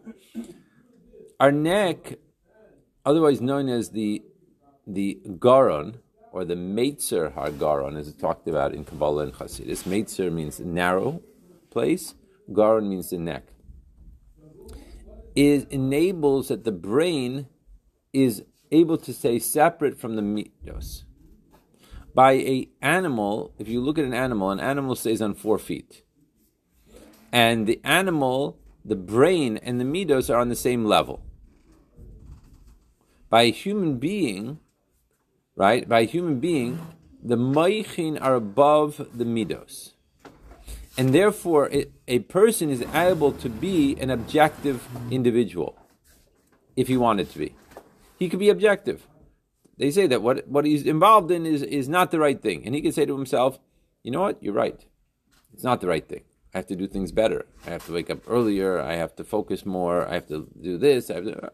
Our 1.40 1.52
neck, 1.52 2.18
otherwise 3.04 3.40
known 3.40 3.68
as 3.68 3.90
the 3.90 4.22
the 4.86 5.20
garon 5.38 5.96
or 6.32 6.44
the 6.44 6.54
Meitzer 6.54 7.34
Hargaron, 7.34 7.96
as 7.98 8.08
it's 8.08 8.20
talked 8.20 8.48
about 8.48 8.74
in 8.74 8.84
Kabbalah 8.84 9.24
and 9.24 9.32
Hasidus. 9.34 9.84
Meitzer 9.84 10.32
means 10.32 10.58
narrow 10.60 11.22
place, 11.70 12.14
Garon 12.50 12.88
means 12.88 13.10
the 13.10 13.18
neck. 13.18 13.44
It 15.34 15.70
enables 15.70 16.48
that 16.48 16.64
the 16.64 16.72
brain 16.72 17.46
is 18.12 18.44
able 18.70 18.98
to 18.98 19.12
stay 19.12 19.38
separate 19.38 19.98
from 19.98 20.16
the 20.16 20.22
midos. 20.22 21.04
By 22.14 22.32
a 22.32 22.68
animal, 22.80 23.54
if 23.58 23.68
you 23.68 23.80
look 23.80 23.98
at 23.98 24.04
an 24.04 24.14
animal, 24.14 24.50
an 24.50 24.60
animal 24.60 24.94
stays 24.94 25.22
on 25.22 25.34
four 25.34 25.58
feet. 25.58 26.02
And 27.32 27.66
the 27.66 27.80
animal, 27.82 28.58
the 28.84 28.96
brain, 28.96 29.56
and 29.56 29.80
the 29.80 29.84
midos 29.84 30.32
are 30.32 30.38
on 30.38 30.50
the 30.50 30.56
same 30.56 30.84
level. 30.84 31.22
By 33.30 33.42
a 33.42 33.50
human 33.50 33.98
being, 33.98 34.58
right? 35.56 35.88
By 35.88 36.00
a 36.00 36.06
human 36.06 36.38
being, 36.38 36.78
the 37.22 37.36
maichin 37.36 38.20
are 38.20 38.34
above 38.34 39.08
the 39.14 39.24
midos. 39.24 39.92
And 40.98 41.14
therefore, 41.14 41.68
it, 41.68 41.92
a 42.06 42.18
person 42.18 42.68
is 42.68 42.82
able 42.92 43.32
to 43.32 43.48
be 43.48 43.96
an 43.98 44.10
objective 44.10 44.86
individual 45.10 45.78
if 46.76 46.88
he 46.88 46.98
wanted 46.98 47.30
to 47.30 47.38
be. 47.38 47.54
He 48.18 48.28
could 48.28 48.38
be 48.38 48.50
objective. 48.50 49.06
They 49.82 49.90
say 49.90 50.06
that 50.06 50.22
what, 50.22 50.46
what 50.46 50.64
he's 50.64 50.86
involved 50.86 51.32
in 51.32 51.44
is, 51.44 51.60
is 51.64 51.88
not 51.88 52.12
the 52.12 52.20
right 52.20 52.40
thing. 52.40 52.64
And 52.64 52.72
he 52.72 52.80
can 52.80 52.92
say 52.92 53.04
to 53.04 53.16
himself, 53.16 53.58
you 54.04 54.12
know 54.12 54.20
what? 54.20 54.40
You're 54.40 54.54
right. 54.54 54.80
It's 55.52 55.64
not 55.64 55.80
the 55.80 55.88
right 55.88 56.08
thing. 56.08 56.22
I 56.54 56.58
have 56.58 56.68
to 56.68 56.76
do 56.76 56.86
things 56.86 57.10
better. 57.10 57.46
I 57.66 57.70
have 57.70 57.84
to 57.86 57.92
wake 57.92 58.08
up 58.08 58.20
earlier. 58.28 58.80
I 58.80 58.94
have 58.94 59.16
to 59.16 59.24
focus 59.24 59.66
more. 59.66 60.06
I 60.06 60.14
have 60.14 60.28
to 60.28 60.48
do 60.62 60.78
this. 60.78 61.10
I 61.10 61.14
have 61.14 61.24
to, 61.24 61.50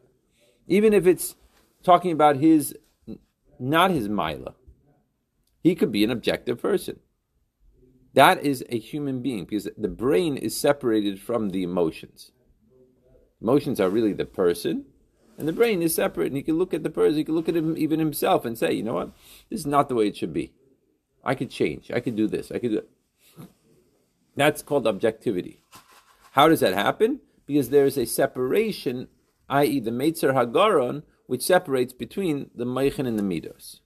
even 0.67 0.93
if 0.93 1.07
it's 1.07 1.37
talking 1.83 2.13
about 2.13 2.37
his, 2.37 2.77
not 3.59 3.93
his 3.93 4.11
mila, 4.11 4.53
he 5.63 5.75
could 5.75 5.91
be 5.91 6.05
an 6.05 6.11
objective 6.11 6.61
person. 6.61 7.01
That 8.13 8.45
is 8.45 8.63
a 8.69 8.79
human 8.79 9.23
being 9.23 9.47
because 9.47 9.71
the 9.79 9.89
brain 9.89 10.37
is 10.37 10.55
separated 10.55 11.19
from 11.19 11.49
the 11.49 11.63
emotions. 11.63 12.31
Emotions 13.41 13.81
are 13.81 13.89
really 13.89 14.13
the 14.13 14.27
person, 14.27 14.85
and 15.39 15.47
the 15.47 15.53
brain 15.53 15.81
is 15.81 15.95
separate. 15.95 16.27
And 16.27 16.37
you 16.37 16.43
can 16.43 16.59
look 16.59 16.75
at 16.75 16.83
the 16.83 16.91
person, 16.91 17.19
you 17.19 17.25
can 17.25 17.37
look 17.37 17.49
at 17.49 17.57
him, 17.57 17.77
even 17.79 18.01
himself, 18.01 18.45
and 18.45 18.59
say, 18.59 18.73
you 18.73 18.83
know 18.83 18.95
what, 18.95 19.13
this 19.49 19.61
is 19.61 19.67
not 19.67 19.89
the 19.89 19.95
way 19.95 20.09
it 20.09 20.17
should 20.17 20.35
be. 20.35 20.53
I 21.25 21.35
could 21.35 21.51
change. 21.51 21.91
I 21.91 22.01
could 22.01 22.17
do 22.17 22.27
this. 22.27 22.51
I 22.51 22.59
could 22.59 22.73
do. 22.73 22.83
That's 24.37 24.63
called 24.63 24.87
objectivity. 24.87 25.63
How 26.33 26.49
does 26.49 26.61
that 26.61 26.75
happen? 26.75 27.21
Because 27.47 27.71
there 27.71 27.87
is 27.87 27.97
a 27.97 28.05
separation, 28.05 29.09
i.e., 29.49 29.81
the 29.81 29.91
Meitzer 29.91 30.35
Hagaron, 30.35 31.03
which 31.27 31.43
separates 31.43 31.93
between 31.93 32.51
the 32.55 32.65
Meichin 32.65 33.07
and 33.07 33.19
the 33.19 33.23
Midos. 33.23 33.81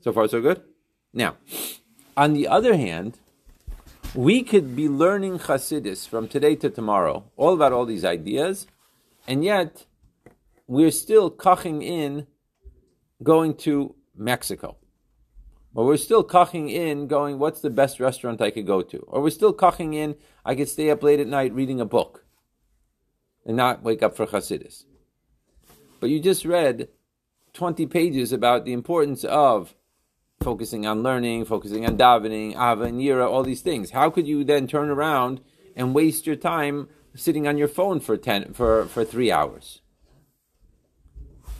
So 0.00 0.12
far, 0.12 0.28
so 0.28 0.40
good? 0.40 0.62
Now, 1.12 1.36
on 2.16 2.32
the 2.34 2.48
other 2.48 2.76
hand, 2.76 3.18
we 4.14 4.42
could 4.42 4.76
be 4.76 4.88
learning 4.88 5.40
Hasidus 5.40 6.08
from 6.08 6.28
today 6.28 6.54
to 6.56 6.70
tomorrow, 6.70 7.24
all 7.36 7.54
about 7.54 7.72
all 7.72 7.84
these 7.84 8.04
ideas, 8.04 8.66
and 9.26 9.44
yet 9.44 9.86
we're 10.68 10.90
still 10.92 11.30
kaching 11.30 11.82
in 11.82 12.26
going 13.22 13.54
to 13.56 13.96
Mexico. 14.14 14.76
Or 15.74 15.86
we're 15.86 15.96
still 15.96 16.22
kaching 16.22 16.70
in 16.70 17.08
going, 17.08 17.38
what's 17.38 17.62
the 17.62 17.70
best 17.70 17.98
restaurant 17.98 18.40
I 18.42 18.50
could 18.50 18.66
go 18.66 18.82
to? 18.82 18.98
Or 19.08 19.22
we're 19.22 19.30
still 19.30 19.54
kaching 19.54 19.94
in, 19.94 20.14
I 20.44 20.54
could 20.54 20.68
stay 20.68 20.90
up 20.90 21.02
late 21.02 21.20
at 21.20 21.26
night 21.26 21.54
reading 21.54 21.80
a 21.80 21.86
book 21.86 22.24
and 23.46 23.56
not 23.56 23.82
wake 23.82 24.02
up 24.02 24.14
for 24.14 24.26
Hasidus. 24.26 24.84
But 26.00 26.10
you 26.10 26.20
just 26.20 26.44
read 26.44 26.88
20 27.54 27.86
pages 27.86 28.32
about 28.32 28.64
the 28.64 28.72
importance 28.72 29.24
of 29.24 29.74
focusing 30.40 30.86
on 30.86 31.02
learning, 31.02 31.46
focusing 31.46 31.86
on 31.86 31.96
davening, 31.96 32.50
ava 32.52 32.84
and 32.84 33.00
yira, 33.00 33.26
all 33.26 33.42
these 33.42 33.62
things. 33.62 33.90
How 33.90 34.10
could 34.10 34.28
you 34.28 34.44
then 34.44 34.66
turn 34.66 34.90
around 34.90 35.40
and 35.74 35.94
waste 35.94 36.26
your 36.26 36.36
time 36.36 36.88
sitting 37.14 37.48
on 37.48 37.56
your 37.56 37.68
phone 37.68 38.00
for 38.00 38.16
ten 38.16 38.52
for, 38.52 38.84
for 38.86 39.04
three 39.04 39.32
hours? 39.32 39.80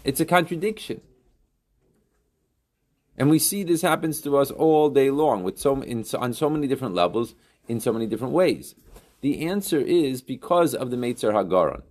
It's 0.09 0.21
a 0.21 0.25
contradiction. 0.25 1.03
And 3.19 3.29
we 3.29 3.39
see 3.39 3.63
this 3.63 3.83
happens 3.83 4.23
to 4.23 4.39
us 4.39 4.51
all 4.51 4.89
day 4.89 5.11
long 5.11 5.45
with 5.45 5.59
so 5.59 5.83
in, 5.83 6.03
on 6.19 6.33
so 6.33 6.49
many 6.49 6.67
different 6.67 6.95
levels, 6.95 7.35
in 7.69 7.79
so 7.79 7.93
many 7.93 8.07
different 8.07 8.33
ways. 8.33 8.75
The 9.21 9.47
answer 9.47 9.79
is 9.79 10.23
because 10.23 10.75
of 10.75 10.91
the 10.91 10.97
Meitzer 10.97 11.35
Hagaron. 11.35 11.83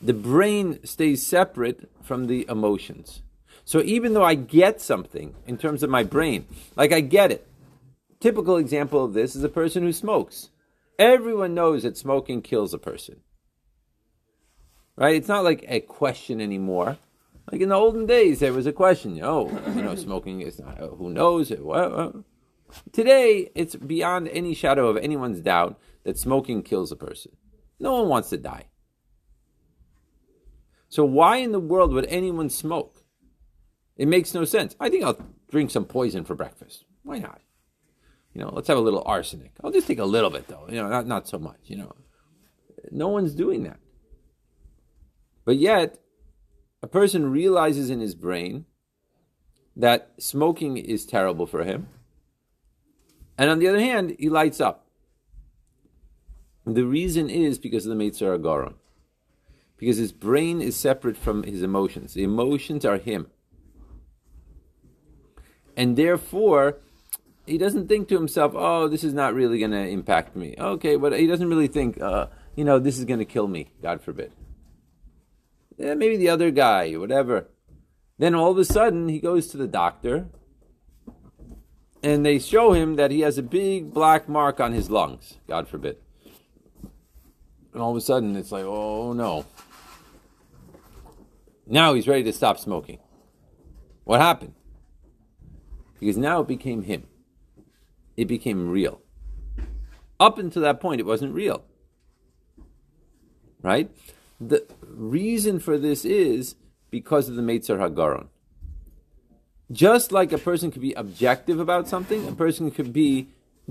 The 0.00 0.14
brain 0.14 0.78
stays 0.82 1.26
separate 1.26 1.90
from 2.00 2.28
the 2.28 2.46
emotions. 2.48 3.20
So 3.66 3.82
even 3.82 4.14
though 4.14 4.24
I 4.24 4.34
get 4.34 4.80
something 4.80 5.34
in 5.46 5.58
terms 5.58 5.82
of 5.82 5.90
my 5.90 6.02
brain, 6.02 6.46
like 6.76 6.92
I 6.92 7.00
get 7.00 7.30
it. 7.30 7.46
Typical 8.20 8.56
example 8.56 9.04
of 9.04 9.12
this 9.12 9.36
is 9.36 9.44
a 9.44 9.50
person 9.50 9.82
who 9.82 9.92
smokes. 9.92 10.48
Everyone 10.98 11.52
knows 11.52 11.82
that 11.82 11.98
smoking 11.98 12.40
kills 12.40 12.72
a 12.72 12.78
person. 12.78 13.20
Right? 15.00 15.16
It's 15.16 15.28
not 15.28 15.44
like 15.44 15.64
a 15.66 15.80
question 15.80 16.42
anymore. 16.42 16.98
Like 17.50 17.62
in 17.62 17.70
the 17.70 17.74
olden 17.74 18.04
days, 18.04 18.40
there 18.40 18.52
was 18.52 18.66
a 18.66 18.72
question. 18.72 19.18
Oh, 19.22 19.48
you 19.74 19.82
know, 19.82 19.94
smoking 19.94 20.42
is 20.42 20.60
not, 20.60 20.78
oh, 20.78 20.94
who 20.94 21.08
knows? 21.08 21.50
Well, 21.58 22.22
today, 22.92 23.50
it's 23.54 23.74
beyond 23.74 24.28
any 24.28 24.54
shadow 24.54 24.88
of 24.88 24.98
anyone's 24.98 25.40
doubt 25.40 25.80
that 26.04 26.18
smoking 26.18 26.62
kills 26.62 26.92
a 26.92 26.96
person. 26.96 27.32
No 27.80 27.94
one 27.94 28.08
wants 28.10 28.28
to 28.28 28.36
die. 28.36 28.66
So 30.90 31.02
why 31.04 31.38
in 31.38 31.52
the 31.52 31.60
world 31.60 31.92
would 31.94 32.06
anyone 32.06 32.50
smoke? 32.50 33.02
It 33.96 34.06
makes 34.06 34.34
no 34.34 34.44
sense. 34.44 34.76
I 34.78 34.90
think 34.90 35.04
I'll 35.04 35.18
drink 35.50 35.70
some 35.70 35.86
poison 35.86 36.24
for 36.24 36.34
breakfast. 36.34 36.84
Why 37.04 37.20
not? 37.20 37.40
You 38.34 38.42
know, 38.42 38.50
let's 38.52 38.68
have 38.68 38.76
a 38.76 38.82
little 38.82 39.02
arsenic. 39.06 39.52
I'll 39.64 39.72
just 39.72 39.86
take 39.86 39.98
a 39.98 40.04
little 40.04 40.30
bit 40.30 40.46
though. 40.46 40.66
You 40.68 40.76
know, 40.76 40.88
not 40.88 41.06
not 41.06 41.26
so 41.26 41.38
much. 41.38 41.58
You 41.64 41.78
know, 41.78 41.92
no 42.90 43.08
one's 43.08 43.34
doing 43.34 43.64
that. 43.64 43.78
But 45.50 45.58
yet, 45.58 45.98
a 46.80 46.86
person 46.86 47.32
realizes 47.32 47.90
in 47.90 47.98
his 47.98 48.14
brain 48.14 48.66
that 49.74 50.12
smoking 50.16 50.76
is 50.76 51.04
terrible 51.04 51.44
for 51.44 51.64
him, 51.64 51.88
and 53.36 53.50
on 53.50 53.58
the 53.58 53.66
other 53.66 53.80
hand, 53.80 54.14
he 54.16 54.28
lights 54.28 54.60
up. 54.60 54.86
The 56.64 56.86
reason 56.86 57.28
is 57.28 57.58
because 57.58 57.84
of 57.84 57.90
the 57.90 58.00
Meitzer 58.00 58.38
Agaron. 58.38 58.74
Because 59.76 59.96
his 59.96 60.12
brain 60.12 60.62
is 60.62 60.76
separate 60.76 61.16
from 61.16 61.42
his 61.42 61.64
emotions. 61.64 62.14
The 62.14 62.22
emotions 62.22 62.84
are 62.84 62.98
him 62.98 63.26
and 65.76 65.96
therefore 65.96 66.78
he 67.44 67.58
doesn't 67.58 67.88
think 67.88 68.06
to 68.06 68.14
himself, 68.14 68.52
"Oh, 68.54 68.86
this 68.86 69.02
is 69.02 69.14
not 69.14 69.34
really 69.34 69.58
going 69.58 69.72
to 69.72 69.84
impact 69.84 70.36
me." 70.36 70.54
Okay, 70.56 70.94
but 70.94 71.18
he 71.18 71.26
doesn't 71.26 71.48
really 71.48 71.66
think, 71.66 72.00
uh, 72.00 72.26
you 72.54 72.64
know, 72.64 72.78
this 72.78 73.00
is 73.00 73.04
going 73.04 73.18
to 73.18 73.24
kill 73.24 73.48
me. 73.48 73.72
God 73.82 74.00
forbid. 74.00 74.30
Yeah, 75.80 75.94
maybe 75.94 76.18
the 76.18 76.28
other 76.28 76.50
guy, 76.50 76.92
whatever. 76.92 77.48
Then 78.18 78.34
all 78.34 78.50
of 78.50 78.58
a 78.58 78.66
sudden, 78.66 79.08
he 79.08 79.18
goes 79.18 79.46
to 79.46 79.56
the 79.56 79.66
doctor, 79.66 80.28
and 82.02 82.24
they 82.24 82.38
show 82.38 82.74
him 82.74 82.96
that 82.96 83.10
he 83.10 83.20
has 83.20 83.38
a 83.38 83.42
big 83.42 83.94
black 83.94 84.28
mark 84.28 84.60
on 84.60 84.74
his 84.74 84.90
lungs. 84.90 85.38
God 85.48 85.68
forbid. 85.68 85.96
And 87.72 87.80
all 87.80 87.92
of 87.92 87.96
a 87.96 88.02
sudden, 88.02 88.36
it's 88.36 88.52
like, 88.52 88.66
oh 88.66 89.14
no. 89.14 89.46
Now 91.66 91.94
he's 91.94 92.06
ready 92.06 92.24
to 92.24 92.32
stop 92.34 92.58
smoking. 92.58 92.98
What 94.04 94.20
happened? 94.20 94.52
Because 95.98 96.18
now 96.18 96.40
it 96.40 96.48
became 96.48 96.82
him. 96.82 97.06
It 98.18 98.26
became 98.26 98.68
real. 98.68 99.00
Up 100.18 100.36
until 100.36 100.60
that 100.60 100.78
point, 100.78 101.00
it 101.00 101.06
wasn't 101.06 101.32
real. 101.32 101.64
Right? 103.62 103.90
The 104.38 104.66
reason 104.94 105.58
for 105.58 105.78
this 105.78 106.04
is 106.04 106.56
because 106.90 107.28
of 107.28 107.36
the 107.36 107.42
Meitzar 107.42 107.78
Hagaron. 107.78 108.28
Just 109.72 110.10
like 110.10 110.32
a 110.32 110.38
person 110.38 110.70
could 110.70 110.82
be 110.82 110.92
objective 110.94 111.60
about 111.60 111.88
something, 111.88 112.26
a 112.26 112.32
person 112.32 112.70
could 112.70 112.92
be 112.92 113.28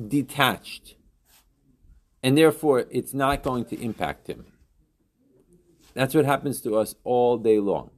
detached. 0.08 0.96
And 2.24 2.38
therefore, 2.38 2.86
it's 2.90 3.14
not 3.14 3.44
going 3.44 3.66
to 3.66 3.82
impact 3.82 4.28
him. 4.28 4.46
That's 5.94 6.16
what 6.16 6.26
happens 6.26 6.62
to 6.62 6.78
us 6.78 6.96
all 7.04 7.38
day 7.38 7.60
long. 7.60 7.92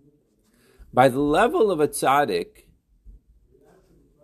By 0.94 1.10
the 1.10 1.20
level 1.20 1.72
of 1.72 1.80
a 1.80 1.88
tzaddik, 1.88 2.66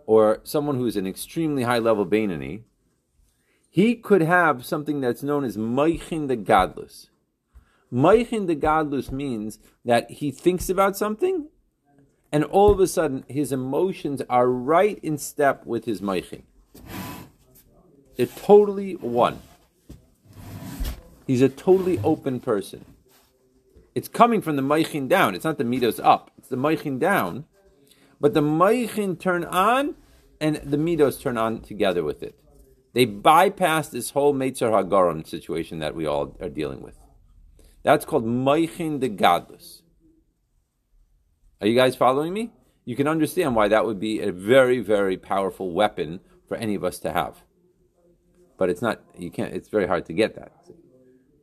or 0.06 0.40
someone 0.42 0.76
who 0.76 0.86
is 0.86 0.96
an 0.96 1.06
extremely 1.06 1.64
high 1.64 1.78
level 1.78 2.06
Bainani, 2.06 2.62
he 3.68 3.94
could 3.94 4.22
have 4.22 4.64
something 4.64 5.00
that's 5.00 5.22
known 5.22 5.44
as 5.44 5.56
Maichin 5.56 6.28
the 6.28 6.36
Gadlus. 6.36 7.08
Maichin 7.92 8.46
the 8.46 8.56
Gadlus 8.56 9.10
means 9.10 9.58
that 9.84 10.10
he 10.10 10.30
thinks 10.30 10.68
about 10.68 10.96
something 10.96 11.48
and 12.30 12.44
all 12.44 12.70
of 12.70 12.80
a 12.80 12.86
sudden 12.86 13.24
his 13.28 13.52
emotions 13.52 14.22
are 14.28 14.48
right 14.48 14.98
in 15.02 15.16
step 15.18 15.64
with 15.64 15.84
his 15.86 16.00
Maichin. 16.00 16.42
They're 18.16 18.26
totally 18.26 18.94
one. 18.94 19.40
He's 21.26 21.42
a 21.42 21.48
totally 21.48 21.98
open 22.00 22.40
person. 22.40 22.84
It's 23.94 24.08
coming 24.08 24.42
from 24.42 24.56
the 24.56 24.62
Maichin 24.62 25.08
down. 25.08 25.34
It's 25.34 25.44
not 25.44 25.58
the 25.58 25.64
Midos 25.64 26.00
up. 26.02 26.30
It's 26.38 26.48
the 26.48 26.56
Maichin 26.56 26.98
down. 26.98 27.46
But 28.20 28.34
the 28.34 28.42
Maichin 28.42 29.18
turn 29.18 29.44
on 29.44 29.94
and 30.40 30.56
the 30.56 30.76
Midos 30.76 31.20
turn 31.20 31.36
on 31.36 31.60
together 31.60 32.02
with 32.02 32.22
it. 32.22 32.38
They 32.92 33.04
bypass 33.04 33.88
this 33.88 34.10
whole 34.10 34.34
Meitzar 34.34 34.70
Hagaron 34.70 35.26
situation 35.26 35.78
that 35.78 35.94
we 35.94 36.06
all 36.06 36.36
are 36.40 36.48
dealing 36.48 36.82
with. 36.82 36.96
That's 37.88 38.04
called 38.04 38.26
Maichin 38.26 39.00
de 39.00 39.08
Gadlus. 39.08 39.80
Are 41.62 41.66
you 41.66 41.74
guys 41.74 41.96
following 41.96 42.34
me? 42.34 42.52
You 42.84 42.94
can 42.94 43.08
understand 43.08 43.56
why 43.56 43.68
that 43.68 43.86
would 43.86 43.98
be 43.98 44.20
a 44.20 44.30
very, 44.30 44.80
very 44.80 45.16
powerful 45.16 45.72
weapon 45.72 46.20
for 46.46 46.58
any 46.58 46.74
of 46.74 46.84
us 46.84 46.98
to 46.98 47.12
have. 47.12 47.44
But 48.58 48.68
it's 48.68 48.82
not, 48.82 49.00
you 49.16 49.30
can't, 49.30 49.54
it's 49.54 49.70
very 49.70 49.86
hard 49.86 50.04
to 50.04 50.12
get 50.12 50.34
that. 50.34 50.52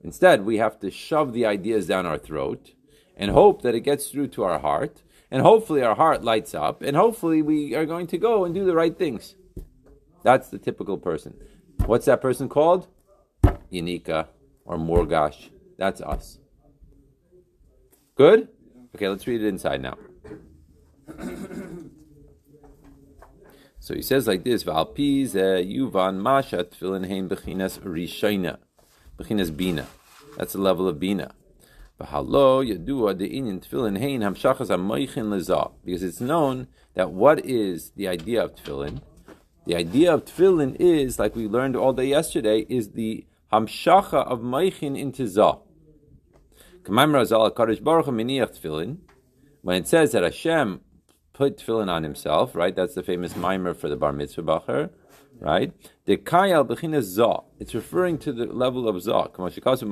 Instead, 0.04 0.46
we 0.46 0.58
have 0.58 0.80
to 0.82 0.92
shove 0.92 1.34
the 1.34 1.48
ideas 1.48 1.88
down 1.88 2.06
our 2.06 2.20
throat 2.20 2.74
and 3.18 3.32
hope 3.32 3.64
that 3.64 3.74
it 3.74 3.80
gets 3.80 4.12
through 4.12 4.28
to 4.28 4.44
our 4.44 4.60
heart. 4.60 5.02
And 5.32 5.42
hopefully 5.42 5.82
our 5.82 5.96
heart 5.96 6.24
lights 6.24 6.54
up. 6.54 6.84
And 6.84 6.96
hopefully 6.96 7.42
we 7.42 7.74
are 7.74 7.88
going 7.88 8.06
to 8.06 8.20
go 8.20 8.46
and 8.46 8.54
do 8.54 8.66
the 8.66 8.76
right 8.76 8.96
things. 8.96 9.34
That's 10.22 10.50
the 10.50 10.60
typical 10.60 11.00
person. 11.00 11.34
What's 11.88 12.06
that 12.06 12.22
person 12.22 12.50
called? 12.50 12.88
Yanika 13.72 14.28
or 14.64 14.78
Morgash. 14.78 15.50
That's 15.78 16.02
us. 16.02 16.40
Good? 18.16 18.50
Okay, 18.96 19.10
let's 19.10 19.28
read 19.28 19.42
it 19.42 19.48
inside 19.48 19.82
now. 19.82 19.98
so 23.80 23.94
he 23.94 24.02
says 24.02 24.26
like 24.28 24.44
this: 24.44 24.64
Valpiz 24.64 25.34
yuvan 25.34 26.22
masha 26.22 26.64
tefillin 26.64 27.08
hein 27.08 27.28
bechinas 27.28 27.80
rishayna, 27.80 28.58
bechinas 29.18 29.56
bina. 29.56 29.86
That's 30.38 30.54
the 30.54 30.62
level 30.62 30.88
of 30.88 31.00
bina. 31.00 31.34
Because 31.98 32.26
it's 36.04 36.22
known 36.22 36.68
that 36.94 37.12
what 37.12 37.46
is 37.46 37.92
the 37.92 38.08
idea 38.08 38.44
of 38.44 38.56
tefillin? 38.56 39.02
The 39.66 39.76
idea 39.76 40.14
of 40.14 40.26
tefillin 40.26 40.76
is, 40.78 41.18
like 41.20 41.36
we 41.36 41.48
learned 41.48 41.78
all 41.78 41.94
day 41.94 42.08
yesterday, 42.08 42.66
is 42.68 42.92
the 42.92 43.26
hamshacha 43.52 44.26
of 44.28 44.40
moichin 44.42 44.98
into 44.98 45.26
zah. 45.28 45.60
When 46.88 47.16
it 49.76 49.88
says 49.88 50.12
that 50.12 50.24
Hashem 50.24 50.82
put 51.34 51.58
tefillin 51.58 51.90
on 51.90 52.04
himself, 52.04 52.56
right? 52.56 52.76
That's 52.76 52.96
the 52.96 53.04
famous 53.04 53.36
mimer 53.36 53.74
for 53.74 53.90
the 53.90 53.96
bar 53.96 54.14
mitzvah 54.14 54.44
bacher, 54.44 54.90
right? 55.40 55.74
The 56.06 56.18
kayal 56.18 56.68
b'chinas 56.68 57.04
zah. 57.04 57.42
It's 57.60 57.74
referring 57.74 58.20
to 58.20 58.32
the 58.32 58.46
level 58.46 58.88
of 58.88 59.02
zah. 59.02 59.28
De 59.28 59.32
tefillin 59.32 59.90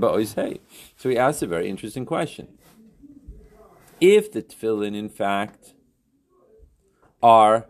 ba'ois 0.00 0.34
hey. 0.34 0.60
So 0.96 1.08
he 1.08 1.18
asks 1.18 1.42
a 1.42 1.46
very 1.46 1.68
interesting 1.68 2.06
question. 2.06 2.48
If 4.00 4.32
the 4.32 4.42
tefillin, 4.42 4.96
in 4.96 5.08
fact, 5.08 5.74
are 7.22 7.66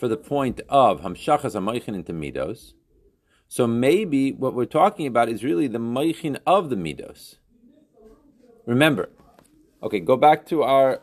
for 0.00 0.08
the 0.08 0.16
point 0.16 0.62
of 0.70 1.02
hamshachas 1.02 1.54
hamoichin 1.54 1.94
into 1.94 2.14
midos. 2.14 2.72
So 3.48 3.66
maybe 3.66 4.32
what 4.32 4.54
we're 4.54 4.64
talking 4.64 5.06
about 5.06 5.28
is 5.28 5.44
really 5.44 5.66
the 5.66 5.78
moichin 5.78 6.38
of 6.46 6.70
the 6.70 6.76
midos. 6.76 7.36
Remember, 8.64 9.10
okay, 9.82 10.00
go 10.00 10.16
back 10.16 10.46
to 10.46 10.62
our 10.62 11.02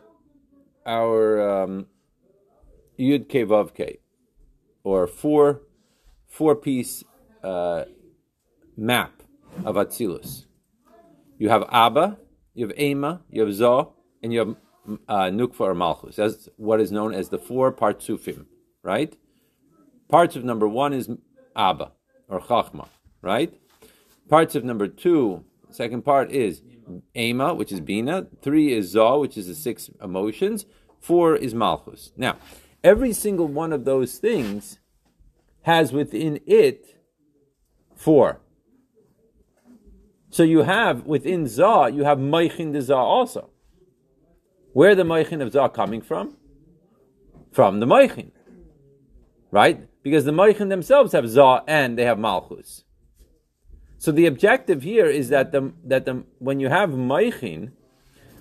our 0.84 1.64
um, 1.64 1.86
yud 3.00 3.26
ke 3.30 3.48
vav 3.48 3.76
ke, 3.76 4.00
or 4.84 5.06
four 5.06 5.62
four 6.28 6.56
piece 6.56 7.04
uh, 7.44 7.84
map 8.76 9.22
of 9.64 9.76
Atzilus. 9.76 10.46
You 11.38 11.50
have 11.50 11.66
Abba, 11.72 12.18
you 12.56 12.68
have 12.68 12.80
Ema, 12.80 13.22
you 13.30 13.42
have 13.46 13.54
Zoh, 13.54 13.92
and 14.24 14.34
you 14.34 14.40
have 14.40 14.56
uh, 15.08 15.26
Nukva 15.26 15.60
or 15.60 15.76
Malchus. 15.76 16.16
That's 16.16 16.50
what 16.58 16.82
is 16.82 16.92
known 16.92 17.14
as 17.14 17.30
the 17.30 17.38
four 17.38 17.72
partsufim 17.72 18.46
right? 18.88 19.18
Parts 20.08 20.38
of 20.38 20.46
number 20.46 20.68
one 20.68 20.94
is 20.94 21.10
Abba 21.58 21.92
or 22.30 22.40
Chachma, 22.40 22.88
right? 23.22 23.54
Parts 24.30 24.56
of 24.56 24.64
number 24.64 24.88
two, 24.88 25.44
second 25.70 26.04
part 26.06 26.32
is 26.32 26.62
Ema, 27.16 27.54
which 27.54 27.74
is 27.74 27.82
Bina. 27.82 28.28
Three 28.42 28.72
is 28.72 28.92
Zah, 28.92 29.18
which 29.18 29.38
is 29.38 29.48
the 29.48 29.56
six 29.56 29.90
emotions. 30.02 30.66
Four 31.02 31.36
is 31.36 31.54
Malchus. 31.54 32.14
Now, 32.16 32.38
every 32.82 33.12
single 33.12 33.48
one 33.48 33.74
of 33.74 33.84
those 33.84 34.20
things 34.20 34.80
has 35.64 35.92
within 35.92 36.40
it 36.48 36.96
four. 37.94 38.40
So 40.30 40.44
you 40.44 40.62
have 40.62 41.06
within 41.06 41.46
Zah, 41.48 41.88
you 41.88 42.06
have 42.06 42.20
Meichin 42.20 42.72
de 42.72 42.96
also. 42.96 43.50
Where 44.72 44.96
the 44.96 45.04
Meichin 45.04 45.42
of 45.42 45.52
Zah 45.52 45.68
coming 45.68 46.02
from? 46.02 46.38
From 47.52 47.82
the 47.82 47.86
Meichin 47.86 48.32
right? 49.52 49.88
Because 50.04 50.26
the 50.26 50.32
Moichin 50.32 50.70
themselves 50.70 51.14
have 51.14 51.28
Zah 51.30 51.62
and 51.68 51.98
they 51.98 52.06
have 52.06 52.20
Malchus. 52.20 52.84
So 53.98 54.12
the 54.12 54.26
objective 54.26 54.84
here 54.84 55.08
is 55.08 55.30
that 55.30 55.52
the 55.52 55.74
that 55.84 56.06
the 56.06 56.24
when 56.40 56.60
you 56.60 56.70
have 56.70 56.92
Moichin, 56.92 57.72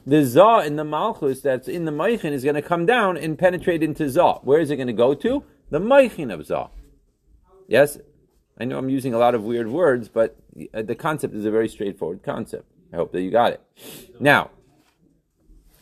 the 0.07 0.25
Zah 0.25 0.61
in 0.61 0.77
the 0.77 0.85
Malchus 0.85 1.40
that's 1.40 1.66
in 1.66 1.87
the 1.87 1.92
Moichin 1.92 2.33
is 2.33 2.45
going 2.45 2.57
to 2.57 2.62
come 2.62 2.85
down 2.85 3.16
and 3.16 3.38
penetrate 3.38 3.83
into 3.83 4.09
Zah. 4.11 4.38
Where 4.42 4.61
is 4.61 4.71
it 4.71 4.77
going 4.77 4.87
to 4.87 4.92
go 4.92 5.14
to? 5.14 5.42
The 5.71 5.81
Moichin 5.81 6.33
of 6.33 6.47
Zah. 6.47 6.69
Yes? 7.66 7.99
I 8.59 8.64
know 8.64 8.79
I'm 8.79 8.88
using 8.88 9.12
a 9.12 9.19
lot 9.19 9.35
of 9.35 9.45
weird 9.45 9.69
words, 9.69 10.09
but 10.09 10.37
uh, 10.73 10.83
the 10.83 10.95
concept 10.95 11.35
is 11.35 11.45
a 11.45 11.51
very 11.51 11.69
straightforward 11.69 12.23
concept. 12.23 12.71
I 12.92 12.97
hope 12.97 13.12
that 13.12 13.21
you 13.21 13.31
got 13.31 13.53
it. 13.53 13.61
Now, 14.19 14.51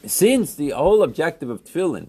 since 0.07 0.55
the 0.55 0.71
whole 0.71 1.03
objective 1.03 1.51
of 1.51 1.65
tefillin 1.65 2.09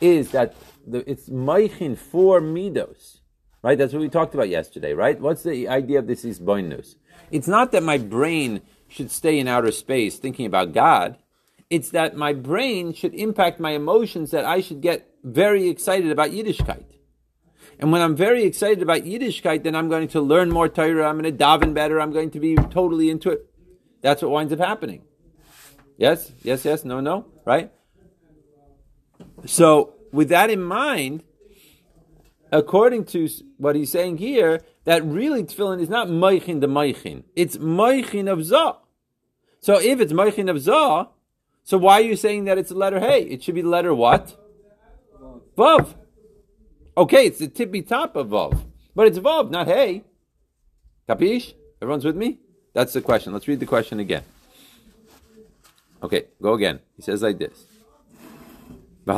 is 0.00 0.32
that 0.32 0.54
the, 0.86 1.08
it's 1.10 1.28
maichin 1.28 1.96
for 1.96 2.40
midos, 2.40 3.20
right? 3.62 3.76
That's 3.78 3.92
what 3.92 4.00
we 4.00 4.08
talked 4.08 4.34
about 4.34 4.48
yesterday, 4.48 4.92
right? 4.94 5.20
What's 5.20 5.42
the 5.42 5.68
idea 5.68 5.98
of 5.98 6.06
this 6.06 6.24
is 6.24 6.40
boinus? 6.40 6.96
It's 7.30 7.48
not 7.48 7.72
that 7.72 7.82
my 7.82 7.98
brain 7.98 8.62
should 8.88 9.10
stay 9.10 9.38
in 9.38 9.48
outer 9.48 9.72
space 9.72 10.18
thinking 10.18 10.46
about 10.46 10.72
God. 10.72 11.16
It's 11.70 11.90
that 11.90 12.14
my 12.16 12.32
brain 12.32 12.92
should 12.92 13.14
impact 13.14 13.58
my 13.58 13.70
emotions 13.70 14.30
that 14.32 14.44
I 14.44 14.60
should 14.60 14.82
get 14.82 15.08
very 15.24 15.68
excited 15.68 16.10
about 16.10 16.30
Yiddishkeit. 16.30 16.84
And 17.78 17.90
when 17.90 18.02
I'm 18.02 18.14
very 18.14 18.44
excited 18.44 18.82
about 18.82 19.02
Yiddishkeit, 19.02 19.62
then 19.62 19.74
I'm 19.74 19.88
going 19.88 20.08
to 20.08 20.20
learn 20.20 20.50
more 20.50 20.68
Torah, 20.68 21.08
I'm 21.08 21.18
going 21.18 21.36
to 21.36 21.44
daven 21.44 21.72
better, 21.72 22.00
I'm 22.00 22.12
going 22.12 22.30
to 22.32 22.40
be 22.40 22.54
totally 22.54 23.08
into 23.08 23.30
it. 23.30 23.46
That's 24.02 24.20
what 24.20 24.30
winds 24.30 24.52
up 24.52 24.58
happening. 24.58 25.02
Yes, 25.96 26.32
yes, 26.42 26.64
yes, 26.64 26.84
no, 26.84 27.00
no, 27.00 27.26
right? 27.44 27.72
So 29.46 29.94
with 30.12 30.28
that 30.28 30.50
in 30.50 30.62
mind, 30.62 31.22
according 32.50 33.06
to 33.06 33.28
what 33.56 33.74
he's 33.74 33.90
saying 33.90 34.18
here, 34.18 34.60
that 34.84 35.04
really 35.04 35.42
tefillin 35.42 35.80
is 35.80 35.88
not 35.88 36.08
moichin 36.08 36.60
the 36.60 36.66
moichin. 36.66 37.24
It's 37.34 37.56
moichin 37.56 38.30
of 38.30 38.44
zah. 38.44 38.76
So 39.60 39.80
if 39.80 40.00
it's 40.00 40.12
moichin 40.12 40.50
of 40.50 40.60
zah, 40.60 41.08
so 41.64 41.78
why 41.78 41.94
are 41.94 42.04
you 42.04 42.16
saying 42.16 42.44
that 42.44 42.58
it's 42.58 42.70
the 42.70 42.76
letter 42.76 43.00
hey? 43.00 43.22
It 43.22 43.42
should 43.42 43.54
be 43.54 43.62
the 43.62 43.68
letter 43.68 43.94
what? 43.94 44.36
Vav. 45.56 45.94
Okay, 46.96 47.26
it's 47.26 47.38
the 47.38 47.48
tippy 47.48 47.82
top 47.82 48.16
of 48.16 48.28
vav. 48.28 48.60
But 48.94 49.06
it's 49.06 49.18
vav, 49.18 49.50
not 49.50 49.66
hey. 49.66 50.04
Capish? 51.06 51.54
Everyone's 51.80 52.04
with 52.04 52.16
me? 52.16 52.38
That's 52.74 52.92
the 52.92 53.00
question. 53.00 53.32
Let's 53.32 53.48
read 53.48 53.60
the 53.60 53.66
question 53.66 54.00
again. 54.00 54.24
Okay, 56.02 56.24
go 56.40 56.54
again. 56.54 56.80
He 56.96 57.02
says 57.02 57.22
like 57.22 57.38
this. 57.38 57.64
The 59.04 59.12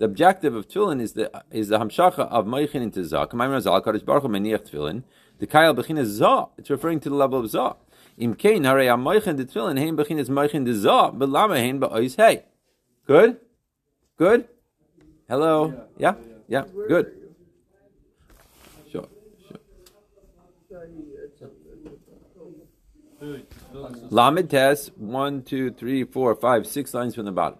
objective 0.00 0.54
of 0.54 0.68
tefillin 0.68 1.00
is 1.00 1.14
the 1.14 1.42
is 1.50 1.68
the 1.68 1.78
hamshacha 1.78 2.20
of 2.20 2.46
moichin 2.46 2.82
into 2.82 3.04
zah. 3.04 3.26
Kamayim 3.26 3.60
Razal 3.60 3.82
Kadosh 3.82 4.04
Baruch 4.04 4.22
Hu 4.22 4.28
meniach 4.28 4.70
tefillin. 4.70 5.02
The 5.40 5.48
kayal 5.48 5.76
bechina 5.76 6.04
zah. 6.04 6.46
It's 6.56 6.70
referring 6.70 7.00
to 7.00 7.08
the 7.08 7.16
level 7.16 7.40
of 7.40 7.50
zah. 7.50 7.74
Im 8.16 8.36
kein 8.36 8.62
harei 8.62 8.86
amoichin 8.86 9.36
the 9.38 9.44
tefillin 9.44 9.76
hein 9.76 9.96
moichin 9.96 10.64
the 10.64 10.74
zah. 10.74 11.10
Belama 11.10 11.56
hein 11.56 11.80
ba'ois 11.80 12.14
hey. 12.16 12.44
Good, 13.04 13.40
good. 14.16 14.46
Hello. 15.28 15.86
Yeah, 15.96 16.14
yeah. 16.46 16.64
Good. 16.86 17.17
Lamed 24.10 24.50
test 24.50 24.96
one, 24.96 25.42
two, 25.42 25.72
three, 25.72 26.04
four, 26.04 26.34
five, 26.34 26.66
six 26.66 26.94
lines 26.94 27.14
from 27.14 27.24
the 27.24 27.32
bottom. 27.32 27.58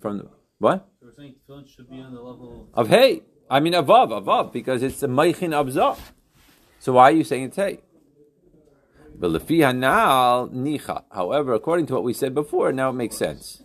From 0.00 0.18
the 0.18 0.28
what? 0.58 0.88
We're 1.02 1.14
saying 1.14 1.34
tefillin 1.48 1.68
should 1.68 1.88
be 1.90 2.00
on 2.00 2.14
the 2.14 2.20
level 2.20 2.68
Of 2.74 2.88
hey. 2.88 3.22
I 3.48 3.60
mean 3.60 3.74
avav, 3.74 4.08
avav, 4.10 4.52
because 4.52 4.82
it's 4.82 5.00
the 5.00 5.06
meichin 5.06 5.52
of 5.52 5.70
zah. 5.70 5.96
So 6.80 6.94
why 6.94 7.10
are 7.10 7.14
you 7.14 7.24
saying 7.24 7.44
it's 7.44 7.56
hey? 7.56 7.78
But 9.14 9.30
lefi 9.30 9.58
hanal 9.58 10.52
nicha. 10.52 11.04
However, 11.10 11.54
according 11.54 11.86
to 11.86 11.94
what 11.94 12.04
we 12.04 12.12
said 12.12 12.34
before, 12.34 12.72
now 12.72 12.90
it 12.90 12.94
makes 12.94 13.16
sense. 13.16 13.62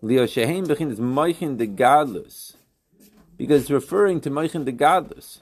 Leo 0.00 0.26
shehem 0.26 0.66
bechin 0.66 0.90
is 0.90 1.00
meichin 1.00 1.58
de 1.58 1.66
gadlus 1.66 2.56
because 3.36 3.62
it's 3.62 3.70
referring 3.70 4.20
to 4.20 4.30
meichin 4.30 4.64
de 4.64 4.72
gadlus, 4.72 5.41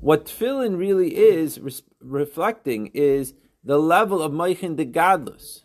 What 0.00 0.26
tefillin 0.26 0.78
really 0.78 1.16
is 1.16 1.58
res- 1.58 1.82
reflecting 2.00 2.90
is 2.94 3.34
the 3.64 3.78
level 3.78 4.22
of 4.22 4.32
meichin 4.32 4.76
de 4.76 4.86
gadlus. 4.86 5.62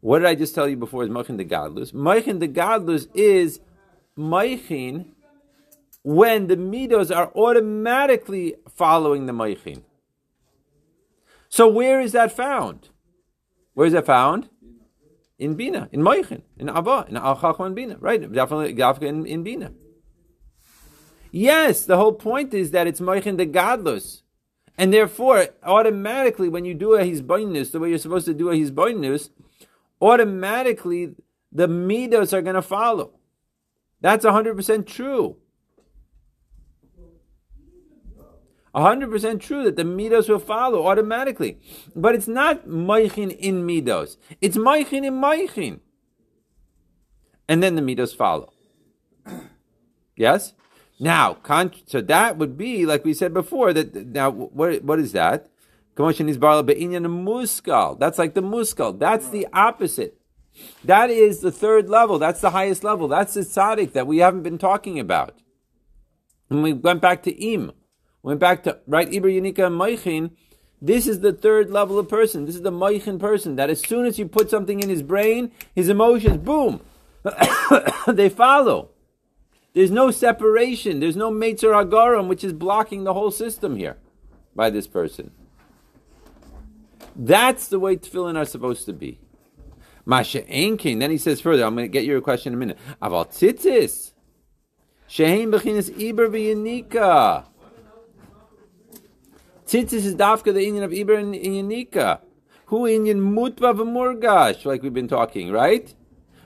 What 0.00 0.20
did 0.20 0.28
I 0.28 0.34
just 0.34 0.54
tell 0.54 0.68
you 0.68 0.76
before 0.76 1.04
is 1.04 1.08
meichin 1.08 1.36
de 1.36 1.44
gadlus? 1.44 1.92
Meichin 1.92 2.40
de 2.40 2.48
gadlus 2.48 3.06
is 3.14 3.60
meichin 4.16 5.06
when 6.02 6.48
the 6.48 6.56
midos 6.56 7.14
are 7.14 7.32
automatically 7.34 8.56
following 8.74 9.26
the 9.26 9.32
meichin. 9.32 9.82
So 11.48 11.68
where 11.68 12.00
is 12.00 12.12
that 12.12 12.32
found? 12.32 12.90
Where 13.74 13.86
is 13.86 13.92
that 13.92 14.06
found? 14.06 14.48
In 15.38 15.54
Bina, 15.54 15.88
in 15.92 16.00
Moichin, 16.00 16.42
in 16.56 16.68
Abba, 16.68 17.06
in 17.08 17.16
Al 17.16 17.36
Chachma 17.36 17.72
Bina, 17.72 17.96
right? 18.00 18.20
Definitely 18.32 19.06
in, 19.06 19.24
in 19.24 19.44
Bina. 19.44 19.70
Yes, 21.30 21.84
the 21.84 21.96
whole 21.96 22.12
point 22.12 22.54
is 22.54 22.70
that 22.70 22.86
it's 22.86 23.00
Moichin 23.00 23.36
the 23.36 23.46
Gadlus. 23.46 24.22
And 24.76 24.92
therefore, 24.92 25.48
automatically, 25.62 26.48
when 26.48 26.64
you 26.64 26.74
do 26.74 26.94
a 26.94 27.02
Hizbainus, 27.02 27.72
the 27.72 27.80
way 27.80 27.90
you're 27.90 27.98
supposed 27.98 28.26
to 28.26 28.34
do 28.34 28.50
a 28.50 28.54
Hizbainus, 28.54 29.30
automatically 30.00 31.16
the 31.50 31.66
Midos 31.66 32.32
are 32.32 32.42
going 32.42 32.54
to 32.54 32.62
follow. 32.62 33.18
That's 34.00 34.24
100% 34.24 34.86
true. 34.86 35.36
100% 38.74 39.40
true 39.40 39.64
that 39.64 39.76
the 39.76 39.82
midos 39.82 40.28
will 40.28 40.38
follow 40.38 40.86
automatically. 40.86 41.58
But 41.96 42.14
it's 42.14 42.28
not 42.28 42.68
moichin 42.68 43.36
in 43.36 43.66
midos. 43.66 44.16
It's 44.40 44.56
moichin 44.56 45.04
in 45.04 45.14
moichin. 45.14 45.80
And 47.48 47.62
then 47.62 47.74
the 47.74 47.82
midos 47.82 48.14
follow. 48.14 48.52
Yes? 50.16 50.52
Now, 51.00 51.34
con- 51.34 51.72
so 51.86 52.00
that 52.00 52.38
would 52.38 52.58
be, 52.58 52.84
like 52.84 53.04
we 53.04 53.14
said 53.14 53.32
before, 53.32 53.72
that 53.72 53.94
now, 53.94 54.30
what, 54.30 54.82
what 54.82 54.98
is 54.98 55.12
that? 55.12 55.48
Commotion 55.94 56.28
is 56.28 56.38
barla 56.38 56.64
be'inyan 56.64 57.06
muskal. 57.06 57.98
That's 57.98 58.18
like 58.18 58.34
the 58.34 58.40
muskal. 58.40 58.98
That's 58.98 59.28
the 59.28 59.46
opposite. 59.52 60.18
That 60.84 61.10
is 61.10 61.40
the 61.40 61.52
third 61.52 61.88
level. 61.88 62.18
That's 62.18 62.40
the 62.40 62.50
highest 62.50 62.82
level. 62.82 63.08
That's 63.08 63.34
the 63.34 63.40
tzaddik 63.40 63.92
that 63.92 64.06
we 64.06 64.18
haven't 64.18 64.42
been 64.42 64.58
talking 64.58 64.98
about. 64.98 65.36
And 66.50 66.62
we 66.62 66.72
went 66.72 67.00
back 67.00 67.22
to 67.24 67.32
im, 67.32 67.72
went 68.22 68.40
back 68.40 68.62
to 68.64 68.78
right 68.86 69.10
Iber 69.10 69.24
Yanika 69.24 69.66
and 69.66 69.78
Moichin. 69.78 70.30
This 70.80 71.06
is 71.06 71.20
the 71.20 71.32
third 71.32 71.70
level 71.70 71.98
of 71.98 72.08
person. 72.08 72.44
This 72.44 72.54
is 72.54 72.62
the 72.62 72.72
Moichin 72.72 73.18
person 73.18 73.56
that 73.56 73.70
as 73.70 73.80
soon 73.80 74.06
as 74.06 74.18
you 74.18 74.26
put 74.26 74.50
something 74.50 74.80
in 74.80 74.88
his 74.88 75.02
brain, 75.02 75.52
his 75.74 75.88
emotions, 75.88 76.38
boom, 76.38 76.80
they 78.06 78.28
follow. 78.28 78.90
There's 79.78 79.92
no 79.92 80.10
separation. 80.10 80.98
There's 80.98 81.14
no 81.14 81.30
Meitzer 81.30 81.72
Agaron, 81.72 82.26
which 82.26 82.42
is 82.42 82.52
blocking 82.52 83.04
the 83.04 83.14
whole 83.14 83.30
system 83.30 83.76
here 83.76 83.96
by 84.56 84.70
this 84.70 84.88
person. 84.88 85.30
That's 87.14 87.68
the 87.68 87.78
way 87.78 87.94
tefillin 87.94 88.36
are 88.36 88.44
supposed 88.44 88.86
to 88.86 88.92
be. 88.92 89.20
Masha 90.04 90.42
Enkin. 90.42 90.98
Then 90.98 91.12
he 91.12 91.16
says 91.16 91.40
further, 91.40 91.62
I'm 91.64 91.76
going 91.76 91.84
to 91.84 91.92
get 91.92 92.04
your 92.04 92.20
question 92.20 92.54
in 92.54 92.56
a 92.56 92.58
minute. 92.58 92.78
Aval 93.00 93.28
tzitzis. 93.28 94.14
Shehein 95.08 95.52
bechinas 95.52 95.92
iber 95.92 96.26
v'yanika. 96.26 97.44
Tzitzis 99.64 99.92
is 99.92 100.16
dafka 100.16 100.52
the 100.52 100.66
inyan 100.66 100.82
of 100.82 100.90
iber 100.90 101.16
and 101.16 101.36
yanika. 101.36 102.18
Who 102.66 102.80
inyan 102.80 103.20
mutva 103.32 103.76
v'murgash, 103.78 104.64
like 104.64 104.82
we've 104.82 104.92
been 104.92 105.06
talking, 105.06 105.52
right? 105.52 105.94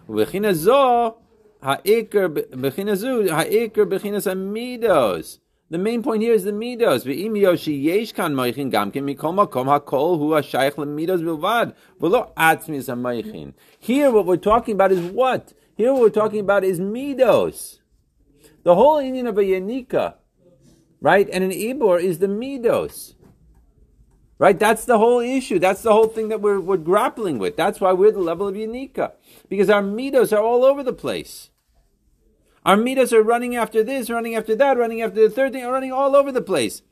V'china 0.07 0.53
zo 0.53 1.22
ha'ikr 1.63 2.29
b'china 2.29 2.97
zu 2.97 3.29
ha'ikr 3.29 3.87
b'chinas 3.87 4.27
amidos. 4.27 5.39
The 5.71 5.79
main 5.79 6.03
point 6.03 6.23
here 6.23 6.35
is 6.35 6.45
the 6.45 6.53
midos. 6.53 7.07
Ve'im 7.07 7.41
yoshi 7.41 7.73
yesh 7.73 8.13
kan 8.13 8.35
moichin 8.35 8.71
gamkin 8.71 9.05
mikol 9.05 9.33
makom 9.35 9.67
hakol 9.67 10.19
hu 10.19 10.33
ha'shayich 10.33 10.75
lemidos 10.75 11.23
bilvad. 11.23 11.75
V'lo 12.01 12.33
ha'moichin. 12.37 13.55
Here 13.79 14.11
what 14.11 14.27
we're 14.27 14.37
talking 14.37 14.75
about 14.75 14.93
is 14.93 15.01
what? 15.13 15.53
Here 15.75 15.93
what 15.93 16.03
we're 16.03 16.11
talking 16.11 16.41
about 16.41 16.65
is 16.65 16.79
midos. 16.81 17.79
The 18.65 18.75
whole 18.75 18.99
inyan 18.99 19.29
of 19.29 19.39
a 19.39 19.43
yanika, 19.43 20.15
right, 21.01 21.29
and 21.33 21.43
an 21.43 21.51
ibor 21.51 22.01
is 22.01 22.19
the 22.19 22.27
midos. 22.27 23.15
Right? 24.39 24.59
That's 24.59 24.87
the 24.87 24.99
whole 24.99 25.21
issue. 25.21 25.61
That's 25.61 25.83
the 25.83 25.93
whole 25.93 26.09
thing 26.09 26.29
that 26.31 26.41
we're, 26.41 26.59
we're 26.59 26.77
grappling 26.77 27.39
with. 27.39 27.57
That's 27.57 27.81
why 27.81 27.93
we're 27.93 28.11
the 28.11 28.19
level 28.19 28.49
of 28.49 28.57
Yanika. 28.57 29.13
Because 29.49 29.71
our 29.71 29.83
mitos 29.83 30.37
are 30.37 30.43
all 30.43 30.65
over 30.65 30.83
the 30.83 30.93
place. 30.93 31.51
Our 32.65 32.77
mitos 32.77 33.13
are 33.13 33.23
running 33.23 33.57
after 33.57 33.83
this, 33.83 34.09
running 34.09 34.37
after 34.37 34.55
that, 34.57 34.77
running 34.77 35.03
after 35.03 35.21
the 35.21 35.35
third 35.35 35.53
thing, 35.53 35.65
running 35.67 35.93
all 35.93 36.15
over 36.15 36.31
the 36.31 36.43
place. 36.43 36.83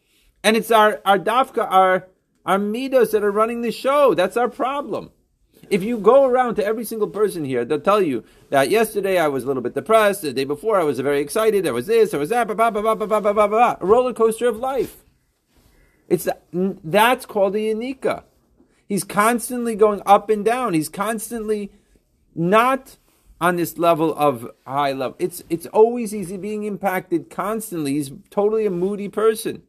And 0.42 0.56
it's 0.56 0.70
our, 0.70 1.00
our 1.04 1.18
dafka, 1.18 1.70
our, 1.70 2.08
our 2.44 2.58
mitos 2.58 3.12
that 3.12 3.22
are 3.22 3.30
running 3.30 3.62
the 3.62 3.70
show. 3.70 4.14
That's 4.14 4.36
our 4.36 4.48
problem. 4.48 5.10
If 5.68 5.84
you 5.84 5.98
go 5.98 6.24
around 6.24 6.56
to 6.56 6.64
every 6.64 6.84
single 6.84 7.06
person 7.06 7.44
here, 7.44 7.64
they'll 7.64 7.80
tell 7.80 8.02
you 8.02 8.24
that 8.48 8.70
yesterday 8.70 9.18
I 9.18 9.28
was 9.28 9.44
a 9.44 9.46
little 9.46 9.62
bit 9.62 9.74
depressed, 9.74 10.22
the 10.22 10.32
day 10.32 10.44
before 10.44 10.80
I 10.80 10.84
was 10.84 10.98
very 10.98 11.20
excited, 11.20 11.64
there 11.64 11.74
was 11.74 11.86
this, 11.86 12.10
there 12.10 12.18
was 12.18 12.30
that, 12.30 12.48
blah, 12.48 12.56
blah, 12.56 12.70
blah, 12.70 12.94
blah, 12.94 13.06
blah, 13.06 13.20
blah, 13.20 13.32
blah, 13.32 13.46
blah. 13.46 13.76
a 13.80 13.86
roller 13.86 14.12
coaster 14.12 14.48
of 14.48 14.56
life. 14.56 15.04
It's 16.08 16.28
that's 16.52 17.24
called 17.24 17.52
the 17.52 17.72
yanika. 17.72 18.24
He's 18.88 19.04
constantly 19.04 19.76
going 19.76 20.02
up 20.04 20.28
and 20.28 20.44
down. 20.44 20.74
He's 20.74 20.88
constantly 20.88 21.70
not 22.34 22.96
on 23.40 23.56
this 23.56 23.78
level 23.78 24.14
of 24.14 24.50
high 24.66 24.92
level. 24.92 25.16
It's 25.18 25.42
it's 25.48 25.66
always 25.66 26.10
he's 26.10 26.32
being 26.32 26.64
impacted 26.64 27.30
constantly. 27.30 27.94
He's 27.94 28.12
totally 28.30 28.66
a 28.66 28.70
moody 28.70 29.08
person. 29.08 29.62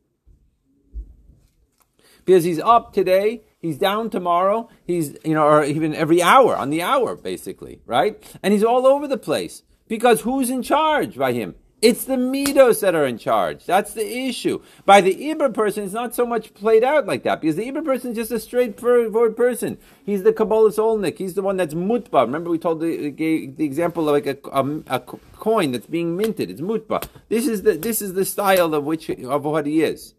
Because 2.24 2.44
he's 2.44 2.60
up 2.60 2.94
today, 2.94 3.42
he's 3.60 3.78
down 3.80 4.10
tomorrow, 4.12 4.70
he's 4.86 5.18
you 5.26 5.34
know, 5.34 5.44
or 5.44 5.64
even 5.64 5.96
every 5.96 6.22
hour, 6.22 6.56
on 6.56 6.70
the 6.70 6.82
hour, 6.82 7.16
basically, 7.16 7.82
right? 7.86 8.22
And 8.44 8.54
he's 8.54 8.64
all 8.64 8.86
over 8.86 9.08
the 9.08 9.18
place. 9.18 9.64
Because 9.88 10.22
who's 10.22 10.50
in 10.50 10.62
charge 10.62 11.18
by 11.18 11.34
him? 11.34 11.56
It's 11.82 12.06
the 12.06 12.15
midos 12.15 12.82
that 12.82 12.94
are 12.94 13.08
in 13.08 13.17
charge. 13.17 13.65
That's 13.65 13.94
the 13.94 14.06
issue. 14.06 14.62
By 14.86 15.02
the 15.02 15.15
Ibra 15.15 15.52
person, 15.52 15.84
it's 15.84 15.94
not 15.94 16.13
so 16.13 16.28
much 16.28 16.54
played 16.54 16.84
out 16.84 17.08
like 17.08 17.24
that 17.24 17.41
because 17.41 17.56
the 17.56 17.65
Ibra 17.72 17.84
person 17.84 18.12
is 18.12 18.17
just 18.17 18.32
a 18.32 18.39
straightforward 18.39 19.36
person. 19.36 19.80
He's 20.06 20.22
the 20.22 20.32
Kabbalah 20.32 20.70
Olnik. 20.70 21.17
He's 21.17 21.34
the 21.34 21.41
one 21.41 21.58
that's 21.58 21.74
mutba. 21.74 22.22
Remember, 22.22 22.52
we 22.52 22.60
told 22.60 22.82
the, 22.82 23.10
the 23.10 23.63
example 23.65 24.08
of 24.08 24.13
like 24.13 24.28
a, 24.28 24.38
a, 24.52 24.96
a, 24.96 25.00
coin 25.00 25.72
that's 25.72 25.88
being 25.88 26.15
minted. 26.15 26.52
It's 26.52 26.62
mutba. 26.62 27.04
This 27.30 27.48
is 27.48 27.63
the 27.63 27.74
this 27.74 28.00
is 28.00 28.13
the 28.13 28.26
style 28.26 28.76
of 28.76 28.84
which 28.84 29.10
of 29.10 29.44
what 29.44 29.65
he 29.65 29.82
is. 29.82 30.13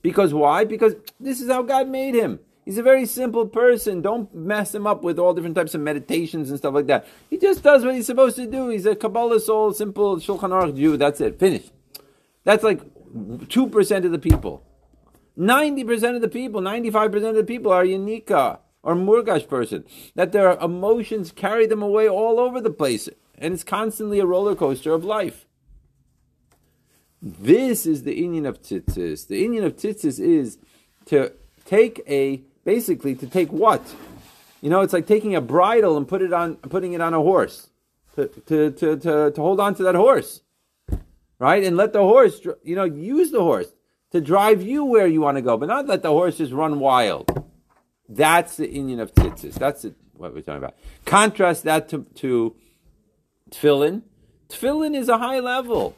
Because 0.00 0.32
why? 0.32 0.64
Because 0.64 0.94
this 1.18 1.40
is 1.40 1.50
how 1.50 1.62
God 1.62 1.88
made 1.88 2.14
him. 2.14 2.38
He's 2.66 2.78
a 2.78 2.82
very 2.82 3.06
simple 3.06 3.46
person. 3.46 4.02
Don't 4.02 4.34
mess 4.34 4.74
him 4.74 4.88
up 4.88 5.04
with 5.04 5.20
all 5.20 5.32
different 5.32 5.54
types 5.54 5.76
of 5.76 5.80
meditations 5.80 6.50
and 6.50 6.58
stuff 6.58 6.74
like 6.74 6.88
that. 6.88 7.06
He 7.30 7.38
just 7.38 7.62
does 7.62 7.84
what 7.84 7.94
he's 7.94 8.06
supposed 8.06 8.34
to 8.36 8.46
do. 8.46 8.68
He's 8.68 8.86
a 8.86 8.96
Kabbalah 8.96 9.38
soul, 9.38 9.72
simple 9.72 10.16
Shulchan 10.16 10.50
Aruch 10.50 10.76
Jew. 10.76 10.96
That's 10.96 11.20
it. 11.20 11.38
Finished. 11.38 11.70
That's 12.42 12.64
like 12.64 12.82
2% 13.14 14.04
of 14.04 14.10
the 14.10 14.18
people. 14.18 14.64
90% 15.38 16.16
of 16.16 16.22
the 16.22 16.28
people, 16.28 16.60
95% 16.60 17.28
of 17.28 17.36
the 17.36 17.44
people 17.44 17.70
are 17.70 17.84
Yanika 17.84 18.58
or 18.82 18.96
Murgash 18.96 19.46
person. 19.46 19.84
That 20.16 20.32
their 20.32 20.52
emotions 20.58 21.30
carry 21.30 21.66
them 21.66 21.82
away 21.82 22.08
all 22.08 22.40
over 22.40 22.60
the 22.60 22.70
place. 22.70 23.08
And 23.38 23.54
it's 23.54 23.62
constantly 23.62 24.18
a 24.18 24.26
roller 24.26 24.56
coaster 24.56 24.92
of 24.92 25.04
life. 25.04 25.46
This 27.22 27.86
is 27.86 28.02
the 28.02 28.20
inyan 28.20 28.46
of 28.46 28.60
Tzitzis. 28.60 29.28
The 29.28 29.46
inyan 29.46 29.64
of 29.64 29.76
Tzitzis 29.76 30.18
is 30.18 30.58
to 31.04 31.32
take 31.64 32.02
a 32.08 32.42
basically 32.66 33.14
to 33.14 33.26
take 33.26 33.50
what? 33.50 33.94
You 34.60 34.68
know, 34.68 34.82
it's 34.82 34.92
like 34.92 35.06
taking 35.06 35.34
a 35.34 35.40
bridle 35.40 35.96
and 35.96 36.06
put 36.06 36.20
it 36.20 36.32
on, 36.32 36.56
putting 36.56 36.92
it 36.92 37.00
on 37.00 37.14
a 37.14 37.20
horse, 37.20 37.68
to, 38.16 38.26
to, 38.26 38.70
to, 38.72 38.96
to, 38.96 39.30
to 39.30 39.40
hold 39.40 39.60
on 39.60 39.74
to 39.76 39.84
that 39.84 39.94
horse, 39.94 40.42
right? 41.38 41.62
And 41.62 41.76
let 41.76 41.94
the 41.94 42.02
horse, 42.02 42.40
you 42.64 42.74
know, 42.74 42.84
use 42.84 43.30
the 43.30 43.40
horse 43.40 43.72
to 44.10 44.20
drive 44.20 44.62
you 44.62 44.84
where 44.84 45.06
you 45.06 45.20
want 45.20 45.36
to 45.36 45.42
go, 45.42 45.56
but 45.56 45.66
not 45.66 45.86
let 45.86 46.02
the 46.02 46.10
horse 46.10 46.38
just 46.38 46.52
run 46.52 46.80
wild. 46.80 47.44
That's 48.08 48.56
the 48.56 48.66
inyan 48.66 49.00
of 49.00 49.14
tzitzis. 49.14 49.54
That's 49.54 49.84
it, 49.84 49.94
what 50.14 50.34
we're 50.34 50.40
talking 50.40 50.58
about. 50.58 50.76
Contrast 51.04 51.64
that 51.64 51.88
to, 51.90 52.06
to 52.16 52.56
tefillin. 53.50 54.02
Tefillin 54.48 54.96
is 54.96 55.08
a 55.08 55.18
high 55.18 55.40
level. 55.40 55.96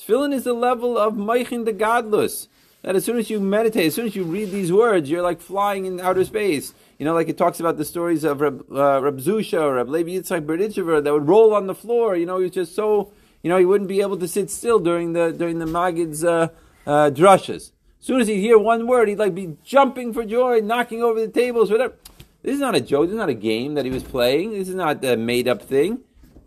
Tefillin 0.00 0.32
is 0.32 0.44
the 0.44 0.52
level 0.52 0.96
of 0.96 1.14
Meichin 1.14 1.64
the 1.64 1.72
Gadlus 1.72 2.48
that 2.84 2.94
as 2.94 3.04
soon 3.04 3.16
as 3.16 3.30
you 3.30 3.40
meditate, 3.40 3.86
as 3.86 3.94
soon 3.94 4.06
as 4.06 4.14
you 4.14 4.24
read 4.24 4.50
these 4.50 4.70
words, 4.70 5.08
you're 5.08 5.22
like 5.22 5.40
flying 5.40 5.86
in 5.86 6.00
outer 6.00 6.22
space. 6.24 6.74
You 6.98 7.06
know, 7.06 7.14
like 7.14 7.30
it 7.30 7.38
talks 7.38 7.58
about 7.58 7.78
the 7.78 7.84
stories 7.84 8.24
of 8.24 8.42
Reb, 8.42 8.66
uh, 8.70 9.00
Reb 9.02 9.18
Zusha 9.18 9.60
or 9.62 9.74
Reb 9.76 9.88
Levi 9.88 10.10
Yitzchak 10.10 10.44
Berdichever 10.44 11.02
that 11.02 11.12
would 11.12 11.26
roll 11.26 11.54
on 11.54 11.66
the 11.66 11.74
floor. 11.74 12.14
You 12.14 12.26
know, 12.26 12.36
he 12.36 12.42
was 12.42 12.52
just 12.52 12.74
so, 12.74 13.10
you 13.42 13.48
know, 13.48 13.56
he 13.56 13.64
wouldn't 13.64 13.88
be 13.88 14.02
able 14.02 14.18
to 14.18 14.28
sit 14.28 14.50
still 14.50 14.78
during 14.78 15.14
the 15.14 15.32
during 15.32 15.60
the 15.60 15.64
Magid's 15.64 16.24
uh, 16.24 16.48
uh, 16.86 17.10
drushes. 17.10 17.72
As 18.00 18.06
soon 18.06 18.20
as 18.20 18.28
he'd 18.28 18.40
hear 18.40 18.58
one 18.58 18.86
word, 18.86 19.08
he'd 19.08 19.18
like 19.18 19.34
be 19.34 19.56
jumping 19.64 20.12
for 20.12 20.22
joy, 20.22 20.60
knocking 20.60 21.02
over 21.02 21.18
the 21.18 21.28
tables, 21.28 21.70
whatever. 21.70 21.94
This 22.42 22.52
is 22.52 22.60
not 22.60 22.74
a 22.74 22.80
joke. 22.82 23.06
This 23.06 23.12
is 23.12 23.18
not 23.18 23.30
a 23.30 23.34
game 23.34 23.74
that 23.74 23.86
he 23.86 23.90
was 23.90 24.02
playing. 24.02 24.50
This 24.50 24.68
is 24.68 24.74
not 24.74 25.02
a 25.02 25.16
made 25.16 25.48
up 25.48 25.62
thing. 25.62 26.00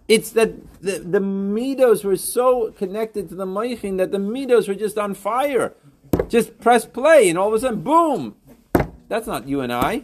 It's 0.07 0.29
that 0.31 0.51
the, 0.81 0.99
the 0.99 1.19
midos 1.19 2.03
were 2.05 2.15
so 2.15 2.71
connected 2.77 3.27
to 3.29 3.35
the 3.35 3.47
Meichin 3.47 3.97
that 3.97 4.11
the 4.11 4.19
midos 4.19 4.67
were 4.67 4.75
just 4.75 4.99
on 4.99 5.15
fire. 5.15 5.73
Just 6.27 6.59
press 6.59 6.85
play, 6.85 7.29
and 7.29 7.37
all 7.37 7.47
of 7.47 7.53
a 7.53 7.59
sudden, 7.59 7.81
boom! 7.81 8.35
That's 9.07 9.27
not 9.27 9.47
you 9.47 9.61
and 9.61 9.71
I. 9.71 10.03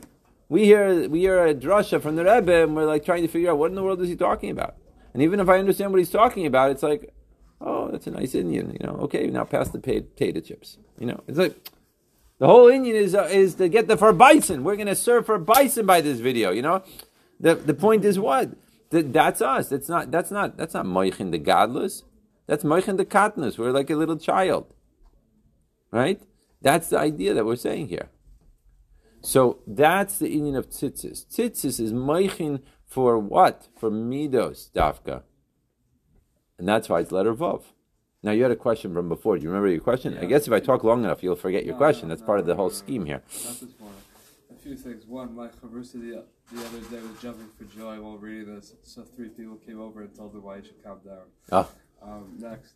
We 0.49 0.65
hear 0.65 1.09
we 1.09 1.19
hear 1.19 1.45
a 1.45 1.53
drasha 1.53 2.01
from 2.01 2.15
the 2.15 2.23
Rebbe, 2.23 2.63
and 2.63 2.75
we're 2.75 2.85
like 2.85 3.03
trying 3.03 3.23
to 3.23 3.27
figure 3.27 3.51
out 3.51 3.57
what 3.57 3.71
in 3.71 3.75
the 3.75 3.83
world 3.83 4.01
is 4.01 4.09
he 4.09 4.15
talking 4.15 4.49
about. 4.49 4.75
And 5.13 5.21
even 5.21 5.39
if 5.39 5.49
I 5.49 5.59
understand 5.59 5.91
what 5.91 5.99
he's 5.99 6.09
talking 6.09 6.45
about, 6.45 6.71
it's 6.71 6.83
like, 6.83 7.13
oh, 7.61 7.89
that's 7.91 8.07
a 8.07 8.11
nice 8.11 8.33
inyan. 8.33 8.73
You 8.73 8.87
know, 8.87 8.97
okay, 9.03 9.27
now 9.27 9.43
pass 9.43 9.69
the 9.69 9.79
potato 9.79 10.39
chips. 10.39 10.77
You 10.99 11.07
know, 11.07 11.23
it's 11.27 11.37
like 11.37 11.55
the 12.39 12.47
whole 12.47 12.69
inyan 12.69 12.93
is 12.93 13.15
uh, 13.15 13.29
is 13.31 13.55
to 13.55 13.67
get 13.67 13.87
the 13.87 13.97
for 13.97 14.13
bison. 14.13 14.63
We're 14.63 14.75
going 14.75 14.87
to 14.87 14.95
serve 14.95 15.25
for 15.25 15.37
bison 15.37 15.85
by 15.85 16.01
this 16.01 16.19
video. 16.19 16.51
You 16.51 16.61
know, 16.61 16.83
the 17.39 17.55
the 17.55 17.73
point 17.73 18.05
is 18.05 18.19
what 18.19 18.51
that, 18.89 19.13
that's 19.13 19.41
us. 19.41 19.69
That's 19.69 19.89
not 19.89 20.11
that's 20.11 20.31
not 20.31 20.57
that's 20.57 20.73
not 20.73 20.85
moichin 20.85 21.31
the 21.31 21.39
gadlus. 21.39 22.03
That's 22.47 22.63
moichin 22.63 22.97
the 22.97 23.05
katnus. 23.05 23.57
We're 23.57 23.71
like 23.71 23.89
a 23.89 23.95
little 23.95 24.17
child. 24.17 24.73
Right? 25.93 26.19
That's 26.61 26.89
the 26.89 26.97
idea 26.97 27.35
that 27.35 27.45
we're 27.45 27.55
saying 27.55 27.89
here. 27.89 28.09
So 29.21 29.59
that's 29.67 30.17
the 30.17 30.29
union 30.29 30.55
of 30.55 30.69
tzitzis. 30.69 31.25
Tzitzis 31.27 31.79
is 31.79 31.93
meichin 31.93 32.61
for 32.85 33.19
what? 33.19 33.67
For 33.79 33.91
midos, 33.91 34.71
dafka. 34.71 35.21
And 36.57 36.67
that's 36.67 36.89
why 36.89 37.01
it's 37.01 37.11
letter 37.11 37.33
vav. 37.33 37.61
Now 38.23 38.31
you 38.31 38.41
had 38.41 38.51
a 38.51 38.55
question 38.55 38.93
from 38.93 39.07
before. 39.07 39.37
Do 39.37 39.43
you 39.43 39.49
remember 39.49 39.69
your 39.69 39.81
question? 39.81 40.13
Yeah. 40.13 40.21
I 40.21 40.25
guess 40.25 40.47
if 40.47 40.53
I 40.53 40.59
talk 40.59 40.83
long 40.83 41.03
enough, 41.03 41.21
you'll 41.21 41.35
forget 41.35 41.63
your 41.63 41.75
no, 41.75 41.77
question. 41.77 42.07
No, 42.07 42.15
that's 42.15 42.21
no, 42.21 42.27
part 42.27 42.39
of 42.39 42.47
the 42.47 42.55
whole 42.55 42.69
scheme 42.69 43.05
here. 43.05 43.21
A 43.29 44.55
few 44.61 44.75
things. 44.75 45.05
One, 45.05 45.35
my 45.35 45.47
chavrusa 45.47 45.93
the, 45.93 46.25
the 46.51 46.65
other 46.65 46.79
day 46.89 47.01
was 47.01 47.21
jumping 47.21 47.49
for 47.57 47.65
joy 47.77 48.01
while 48.01 48.17
reading 48.17 48.55
this. 48.55 48.73
So 48.83 49.03
three 49.03 49.29
people 49.29 49.57
came 49.57 49.79
over 49.79 50.01
and 50.01 50.15
told 50.15 50.33
her 50.33 50.39
why 50.39 50.57
you 50.57 50.63
should 50.63 50.83
calm 50.83 50.99
down. 51.05 51.27
Oh. 51.51 51.69
Um, 52.01 52.35
next, 52.39 52.73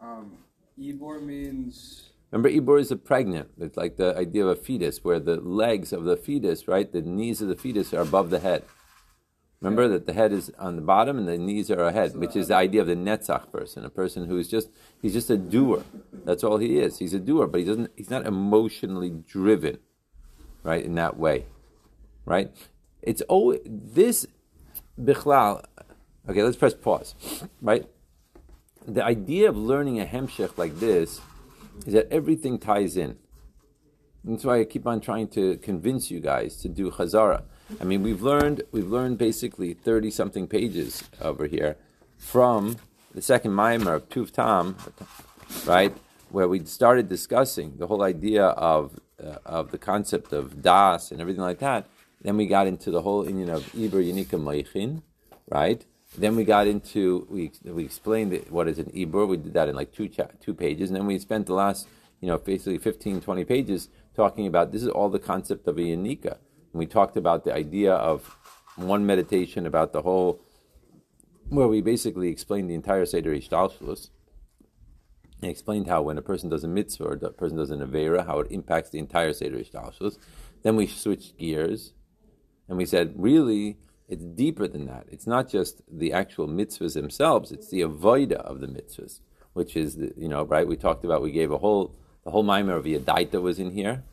um, 0.00 0.36
Ibor 0.78 1.22
means 1.22 2.11
Remember, 2.32 2.50
Ibor 2.50 2.80
is 2.80 2.90
a 2.90 2.96
pregnant. 2.96 3.50
It's 3.60 3.76
like 3.76 3.96
the 3.96 4.16
idea 4.16 4.46
of 4.46 4.58
a 4.58 4.60
fetus, 4.60 5.04
where 5.04 5.20
the 5.20 5.36
legs 5.36 5.92
of 5.92 6.04
the 6.04 6.16
fetus, 6.16 6.66
right, 6.66 6.90
the 6.90 7.02
knees 7.02 7.42
of 7.42 7.48
the 7.48 7.56
fetus 7.56 7.92
are 7.92 8.00
above 8.00 8.30
the 8.30 8.40
head. 8.40 8.64
Remember 9.60 9.86
that 9.86 10.06
the 10.06 10.14
head 10.14 10.32
is 10.32 10.50
on 10.58 10.74
the 10.74 10.82
bottom 10.82 11.18
and 11.18 11.28
the 11.28 11.38
knees 11.38 11.70
are 11.70 11.84
ahead, 11.84 12.16
which 12.16 12.34
is 12.34 12.48
the 12.48 12.56
idea 12.56 12.80
of 12.80 12.88
the 12.88 12.96
netzach 12.96 13.52
person, 13.52 13.84
a 13.84 13.90
person 13.90 14.26
who 14.26 14.38
is 14.38 14.48
just 14.48 14.70
he's 15.00 15.12
just 15.12 15.30
a 15.30 15.36
doer. 15.36 15.84
That's 16.24 16.42
all 16.42 16.56
he 16.56 16.78
is. 16.78 16.98
He's 16.98 17.14
a 17.14 17.20
doer, 17.20 17.46
but 17.46 17.60
he 17.60 17.66
doesn't. 17.66 17.92
He's 17.96 18.10
not 18.10 18.26
emotionally 18.26 19.10
driven, 19.10 19.78
right? 20.64 20.84
In 20.84 20.96
that 20.96 21.16
way, 21.16 21.44
right? 22.24 22.50
It's 23.02 23.22
always 23.22 23.60
this 23.64 24.26
bichlal. 25.00 25.64
Okay, 26.28 26.42
let's 26.42 26.56
press 26.56 26.74
pause. 26.74 27.14
Right, 27.60 27.86
the 28.88 29.04
idea 29.04 29.48
of 29.48 29.56
learning 29.56 30.00
a 30.00 30.06
hemshech 30.06 30.58
like 30.58 30.80
this 30.80 31.20
is 31.86 31.94
that 31.94 32.08
everything 32.10 32.58
ties 32.58 32.96
in. 32.96 33.18
That's 34.24 34.44
why 34.44 34.60
I 34.60 34.64
keep 34.64 34.86
on 34.86 35.00
trying 35.00 35.28
to 35.28 35.56
convince 35.56 36.10
you 36.10 36.20
guys 36.20 36.56
to 36.58 36.68
do 36.68 36.90
Chazara. 36.90 37.42
I 37.80 37.84
mean, 37.84 38.02
we've 38.02 38.22
learned 38.22 38.62
we've 38.70 38.90
learned 38.90 39.18
basically 39.18 39.74
thirty 39.74 40.10
something 40.10 40.46
pages 40.46 41.02
over 41.20 41.46
here 41.46 41.76
from 42.18 42.76
the 43.14 43.22
second 43.22 43.52
Maimer 43.52 43.96
of 43.96 44.08
Tuv 44.08 44.30
Tam, 44.30 44.76
right, 45.66 45.94
where 46.30 46.48
we 46.48 46.64
started 46.64 47.08
discussing 47.08 47.78
the 47.78 47.86
whole 47.88 48.02
idea 48.02 48.44
of 48.44 49.00
uh, 49.22 49.38
of 49.44 49.70
the 49.70 49.78
concept 49.78 50.32
of 50.32 50.62
das 50.62 51.10
and 51.10 51.20
everything 51.20 51.42
like 51.42 51.58
that. 51.58 51.86
Then 52.20 52.36
we 52.36 52.46
got 52.46 52.66
into 52.68 52.90
the 52.90 53.02
whole 53.02 53.26
union 53.26 53.50
of 53.50 53.64
Iber 53.72 54.02
Yanika 54.04 54.38
Meichin, 54.40 55.02
right? 55.50 55.84
Then 56.16 56.36
we 56.36 56.44
got 56.44 56.66
into 56.66 57.26
we 57.30 57.52
we 57.64 57.84
explained 57.84 58.44
what 58.50 58.68
is 58.68 58.78
an 58.78 58.90
ibur. 58.94 59.26
We 59.26 59.38
did 59.38 59.54
that 59.54 59.68
in 59.68 59.74
like 59.74 59.92
two 59.92 60.08
cha- 60.08 60.28
two 60.40 60.54
pages, 60.54 60.90
and 60.90 60.96
then 60.96 61.06
we 61.06 61.18
spent 61.18 61.46
the 61.46 61.54
last 61.54 61.88
you 62.20 62.28
know 62.28 62.38
basically 62.38 62.78
15, 62.78 63.20
20 63.20 63.44
pages 63.44 63.88
talking 64.14 64.46
about 64.46 64.72
this 64.72 64.82
is 64.82 64.88
all 64.88 65.08
the 65.08 65.18
concept 65.18 65.66
of 65.66 65.78
a 65.78 65.80
yanika. 65.80 66.36
And 66.72 66.78
we 66.78 66.86
talked 66.86 67.16
about 67.16 67.44
the 67.44 67.54
idea 67.54 67.94
of 67.94 68.36
one 68.76 69.06
meditation 69.06 69.66
about 69.66 69.92
the 69.92 70.02
whole, 70.02 70.40
where 71.48 71.68
we 71.68 71.80
basically 71.80 72.28
explained 72.28 72.70
the 72.70 72.74
entire 72.74 73.06
seder 73.06 73.34
ishtalshlus. 73.34 74.10
And 75.40 75.50
explained 75.50 75.88
how 75.88 76.02
when 76.02 76.18
a 76.18 76.22
person 76.22 76.50
does 76.50 76.62
a 76.62 76.68
mitzvah 76.68 77.04
or 77.04 77.12
a 77.14 77.30
person 77.30 77.56
does 77.56 77.70
an 77.70 77.80
avera, 77.80 78.26
how 78.26 78.38
it 78.40 78.50
impacts 78.50 78.90
the 78.90 78.98
entire 78.98 79.32
seder 79.32 79.58
ishtalshlus. 79.58 80.18
Then 80.62 80.76
we 80.76 80.86
switched 80.86 81.38
gears, 81.38 81.94
and 82.68 82.78
we 82.78 82.86
said 82.86 83.14
really 83.16 83.78
it's 84.12 84.24
deeper 84.24 84.68
than 84.68 84.84
that. 84.86 85.04
It's 85.10 85.26
not 85.26 85.48
just 85.48 85.80
the 85.90 86.12
actual 86.12 86.46
mitzvahs 86.46 86.94
themselves; 86.94 87.50
it's 87.50 87.70
the 87.70 87.80
avoida 87.80 88.40
of 88.50 88.60
the 88.60 88.66
mitzvahs, 88.66 89.20
which 89.54 89.74
is 89.74 89.96
the, 89.96 90.12
you 90.16 90.28
know 90.28 90.42
right. 90.44 90.66
We 90.68 90.76
talked 90.76 91.04
about 91.04 91.22
we 91.22 91.32
gave 91.32 91.50
a 91.50 91.58
whole 91.58 91.96
the 92.24 92.30
whole 92.30 92.42
mimer 92.42 92.76
of 92.76 92.84
Yadaita 92.84 93.40
was 93.40 93.58
in 93.58 93.70
here, 93.70 94.04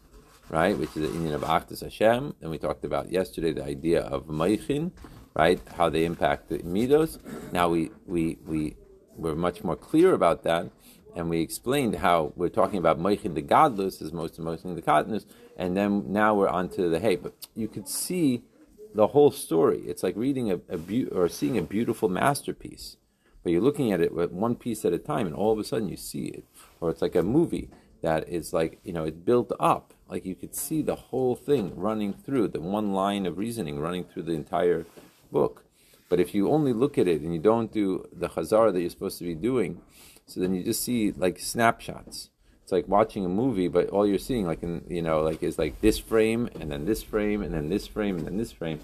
right? 0.49 0.77
Which 0.77 0.95
is 0.95 1.01
the 1.03 1.17
inyan 1.17 1.33
of 1.33 1.41
Achdus 1.41 1.81
Hashem. 1.83 2.33
And 2.41 2.49
we 2.49 2.57
talked 2.57 2.85
about 2.85 3.11
yesterday 3.11 3.51
the 3.51 3.65
idea 3.65 4.01
of 4.01 4.27
Meichin, 4.27 4.91
right? 5.35 5.59
How 5.77 5.89
they 5.89 6.05
impact 6.05 6.47
the 6.47 6.59
midos. 6.59 7.19
Now 7.51 7.67
we 7.67 7.91
we 8.07 8.37
we 8.45 8.77
were 9.17 9.35
much 9.35 9.65
more 9.65 9.75
clear 9.75 10.13
about 10.13 10.43
that. 10.43 10.71
And 11.13 11.29
we 11.29 11.41
explained 11.41 11.95
how 11.95 12.31
we're 12.37 12.55
talking 12.61 12.79
about 12.79 12.99
Meichin 12.99 13.33
the 13.35 13.41
gadlus 13.41 14.01
as 14.01 14.13
most 14.13 14.39
of 14.39 14.45
Meichin 14.45 14.75
the 14.75 14.81
gadlus, 14.81 15.25
and 15.57 15.75
then 15.75 16.13
now 16.13 16.35
we're 16.35 16.47
on 16.47 16.69
to 16.69 16.87
the 16.87 16.99
hey. 16.99 17.17
But 17.17 17.33
you 17.53 17.67
could 17.67 17.89
see 17.89 18.43
the 18.93 19.07
whole 19.07 19.31
story. 19.31 19.81
It's 19.85 20.03
like 20.03 20.15
reading 20.15 20.51
a, 20.51 20.59
a 20.69 20.77
be- 20.77 21.07
or 21.07 21.29
seeing 21.29 21.57
a 21.57 21.61
beautiful 21.61 22.09
masterpiece, 22.09 22.97
but 23.43 23.51
you're 23.51 23.61
looking 23.61 23.91
at 23.91 24.01
it 24.01 24.13
one 24.13 24.55
piece 24.55 24.85
at 24.85 24.93
a 24.93 24.97
time, 24.97 25.27
and 25.27 25.35
all 25.35 25.51
of 25.51 25.59
a 25.59 25.63
sudden 25.63 25.89
you 25.89 25.97
see 25.97 26.25
it. 26.25 26.45
Or 26.81 26.89
it's 26.89 27.01
like 27.01 27.15
a 27.15 27.23
movie 27.23 27.69
that 28.01 28.27
is 28.29 28.53
like 28.53 28.79
you 28.83 28.93
know 28.93 29.03
it's 29.03 29.17
built 29.17 29.51
up, 29.59 29.93
like 30.07 30.25
you 30.25 30.35
could 30.35 30.55
see 30.55 30.81
the 30.81 30.95
whole 30.95 31.35
thing 31.35 31.75
running 31.75 32.13
through 32.13 32.49
the 32.49 32.61
one 32.61 32.93
line 32.93 33.25
of 33.25 33.37
reasoning 33.37 33.79
running 33.79 34.03
through 34.03 34.23
the 34.23 34.33
entire 34.33 34.85
book. 35.31 35.65
But 36.09 36.19
if 36.19 36.33
you 36.33 36.49
only 36.49 36.73
look 36.73 36.97
at 36.97 37.07
it 37.07 37.21
and 37.21 37.33
you 37.33 37.39
don't 37.39 37.71
do 37.71 38.07
the 38.11 38.29
chazara 38.29 38.73
that 38.73 38.81
you're 38.81 38.89
supposed 38.89 39.19
to 39.19 39.25
be 39.25 39.35
doing, 39.35 39.81
so 40.25 40.39
then 40.39 40.55
you 40.55 40.63
just 40.63 40.83
see 40.83 41.11
like 41.11 41.39
snapshots 41.39 42.29
it's 42.69 42.71
like 42.71 42.87
watching 42.87 43.25
a 43.25 43.29
movie, 43.29 43.67
but 43.67 43.89
all 43.89 44.05
you're 44.05 44.19
seeing, 44.19 44.45
like 44.45 44.61
in 44.61 44.85
you 44.87 45.01
know, 45.01 45.21
like 45.21 45.41
is 45.41 45.57
like 45.57 45.81
this 45.81 45.97
frame 45.97 46.47
and 46.59 46.71
then 46.71 46.85
this 46.85 47.01
frame 47.01 47.41
and 47.41 47.51
then 47.51 47.67
this 47.67 47.87
frame 47.87 48.17
and 48.17 48.27
then 48.27 48.37
this 48.37 48.51
frame. 48.51 48.79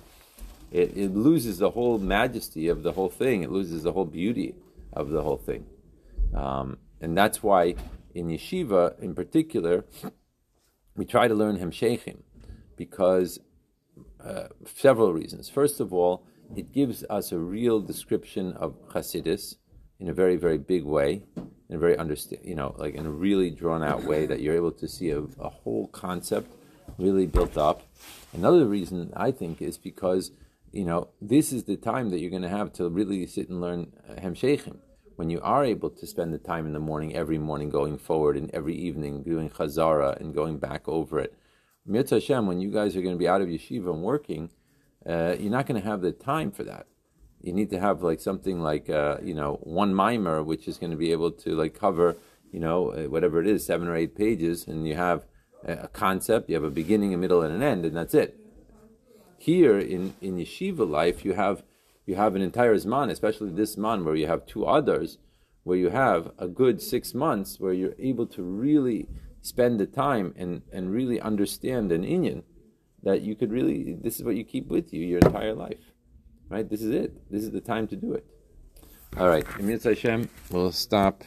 It, 0.72 0.98
it 0.98 1.16
loses 1.16 1.60
the 1.60 1.70
whole 1.70 2.00
majesty 2.00 2.68
of 2.68 2.82
the 2.82 2.94
whole 2.94 3.10
thing. 3.10 3.44
It 3.44 3.52
loses 3.52 3.84
the 3.84 3.92
whole 3.92 4.06
beauty 4.06 4.56
of 4.92 5.12
the 5.12 5.22
whole 5.22 5.38
thing, 5.38 5.68
um, 6.34 6.80
and 7.00 7.16
that's 7.16 7.44
why 7.44 7.76
in 8.16 8.26
yeshiva, 8.28 9.00
in 9.00 9.14
particular, 9.14 9.86
we 10.96 11.06
try 11.06 11.28
to 11.28 11.36
learn 11.36 11.60
hemsheichim. 11.60 12.24
because 12.76 13.40
uh, 14.20 14.48
several 14.66 15.14
reasons. 15.14 15.48
First 15.48 15.80
of 15.80 15.94
all, 15.94 16.26
it 16.56 16.72
gives 16.72 17.06
us 17.08 17.32
a 17.32 17.38
real 17.38 17.82
description 17.82 18.54
of 18.54 18.74
Hasidus 18.90 19.58
in 20.00 20.10
a 20.10 20.14
very, 20.14 20.38
very 20.38 20.58
big 20.58 20.84
way, 20.84 21.22
in 21.70 21.76
a 21.76 21.80
very 21.80 21.98
understand, 21.98 22.42
you 22.44 22.56
know, 22.56 22.76
like 22.78 22.96
in 22.96 23.06
a 23.06 23.12
really 23.12 23.50
drawn 23.50 23.84
out 23.84 24.04
way 24.04 24.26
that 24.26 24.42
you're 24.42 24.56
able 24.56 24.72
to 24.72 24.88
see 24.88 25.10
a, 25.10 25.20
a 25.40 25.50
whole 25.50 25.88
concept 25.88 26.54
really 26.98 27.26
built 27.26 27.58
up. 27.58 27.84
Another 28.34 28.66
reason 28.66 29.12
I 29.16 29.32
think 29.32 29.62
is 29.62 29.78
because 29.78 30.32
you 30.72 30.84
know 30.84 31.10
this 31.22 31.54
is 31.54 31.64
the 31.64 31.78
time 31.78 32.10
that 32.10 32.20
you're 32.20 32.30
going 32.30 32.42
to 32.42 32.50
have 32.50 32.74
to 32.74 32.90
really 32.90 33.26
sit 33.26 33.50
and 33.50 33.62
learn 33.62 33.94
uh, 34.10 34.20
Hemsheichim. 34.20 34.78
When 35.16 35.30
you 35.30 35.40
are 35.42 35.64
able 35.64 35.90
to 35.92 36.06
spend 36.06 36.34
the 36.34 36.38
time 36.38 36.66
in 36.66 36.74
the 36.74 36.80
morning, 36.80 37.16
every 37.16 37.38
morning 37.38 37.70
going 37.70 37.98
forward, 37.98 38.36
and 38.36 38.52
every 38.54 38.76
evening 38.76 39.24
doing 39.24 39.50
Chazara 39.50 40.20
and 40.20 40.36
going 40.36 40.58
back 40.58 40.90
over 40.90 41.20
it. 41.20 41.34
Mitzvah 41.86 42.16
Hashem, 42.16 42.48
when 42.48 42.60
you 42.60 42.70
guys 42.70 42.98
are 42.98 43.02
going 43.02 43.16
to 43.16 43.20
be 43.20 43.28
out 43.28 43.42
of 43.42 43.48
yeshiva 43.48 43.94
and 43.94 44.04
working, 44.04 44.50
uh, 45.06 45.36
you're 45.40 45.52
not 45.52 45.68
going 45.68 45.82
to 45.82 45.88
have 45.88 46.02
the 46.02 46.12
time 46.12 46.52
for 46.52 46.64
that. 46.64 46.88
You 47.46 47.54
need 47.54 47.70
to 47.70 47.80
have 47.80 48.02
like 48.02 48.20
something 48.20 48.60
like 48.62 48.90
uh, 48.90 49.18
you 49.24 49.36
know 49.36 49.60
one 49.64 49.94
mimer, 49.94 50.42
which 50.44 50.68
is 50.68 50.78
going 50.78 50.92
to 50.92 50.98
be 50.98 51.12
able 51.12 51.32
to 51.32 51.56
like 51.56 51.78
cover 51.80 52.18
you 52.52 52.60
know 52.60 52.90
uh, 52.90 53.04
whatever 53.04 53.40
it 53.40 53.48
is, 53.48 53.66
seven 53.66 53.88
or 53.88 53.96
eight 53.96 54.16
pages, 54.16 54.68
and 54.68 54.88
you 54.88 54.96
have 54.96 55.26
a 55.66 55.88
concept, 55.88 56.50
you 56.50 56.56
have 56.56 56.64
a 56.64 56.70
beginning, 56.70 57.14
a 57.14 57.18
middle, 57.18 57.42
and 57.42 57.54
an 57.54 57.64
end, 57.64 57.86
and 57.86 57.96
that's 57.96 58.14
it. 58.14 58.40
Here 59.38 59.78
in, 59.80 60.16
in 60.22 60.38
yeshiva 60.38 60.90
life, 60.90 61.26
you 61.26 61.34
have 61.34 61.64
you 62.06 62.16
have 62.16 62.36
an 62.36 62.42
entire 62.42 62.76
zman, 62.76 63.10
especially 63.12 63.52
this 63.52 63.76
zman 63.76 64.04
where 64.04 64.16
you 64.16 64.28
have 64.28 64.46
two 64.46 64.66
others, 64.66 65.18
where 65.64 65.78
you 65.78 65.90
have 65.90 66.32
a 66.38 66.48
good 66.48 66.82
six 66.82 67.14
months 67.14 67.60
where 67.60 67.74
you're 67.74 67.96
able 68.00 68.28
to 68.28 68.44
really 68.44 69.08
spend 69.42 69.80
the 69.80 69.86
time 69.86 70.34
and, 70.38 70.62
and 70.72 70.92
really 70.92 71.20
understand 71.20 71.92
an 71.92 72.04
inyan 72.04 72.44
that 73.04 73.22
you 73.22 73.36
could 73.36 73.52
really 73.52 73.94
this 73.94 74.16
is 74.18 74.24
what 74.24 74.36
you 74.36 74.44
keep 74.44 74.68
with 74.68 74.94
you 74.94 75.06
your 75.06 75.20
entire 75.20 75.54
life. 75.54 75.95
Right? 76.50 76.70
This 76.70 76.82
is 76.82 76.92
it. 76.92 77.32
This 77.32 77.44
is 77.44 77.52
the 77.52 77.62
time 77.62 77.88
to 77.88 77.96
do 77.96 78.14
it. 78.14 78.26
All 79.18 79.30
right. 79.30 79.46
Hashem, 79.84 80.30
we'll 80.52 80.72
stop 80.72 81.24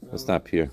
we'll 0.00 0.18
stop 0.18 0.48
here. 0.48 0.70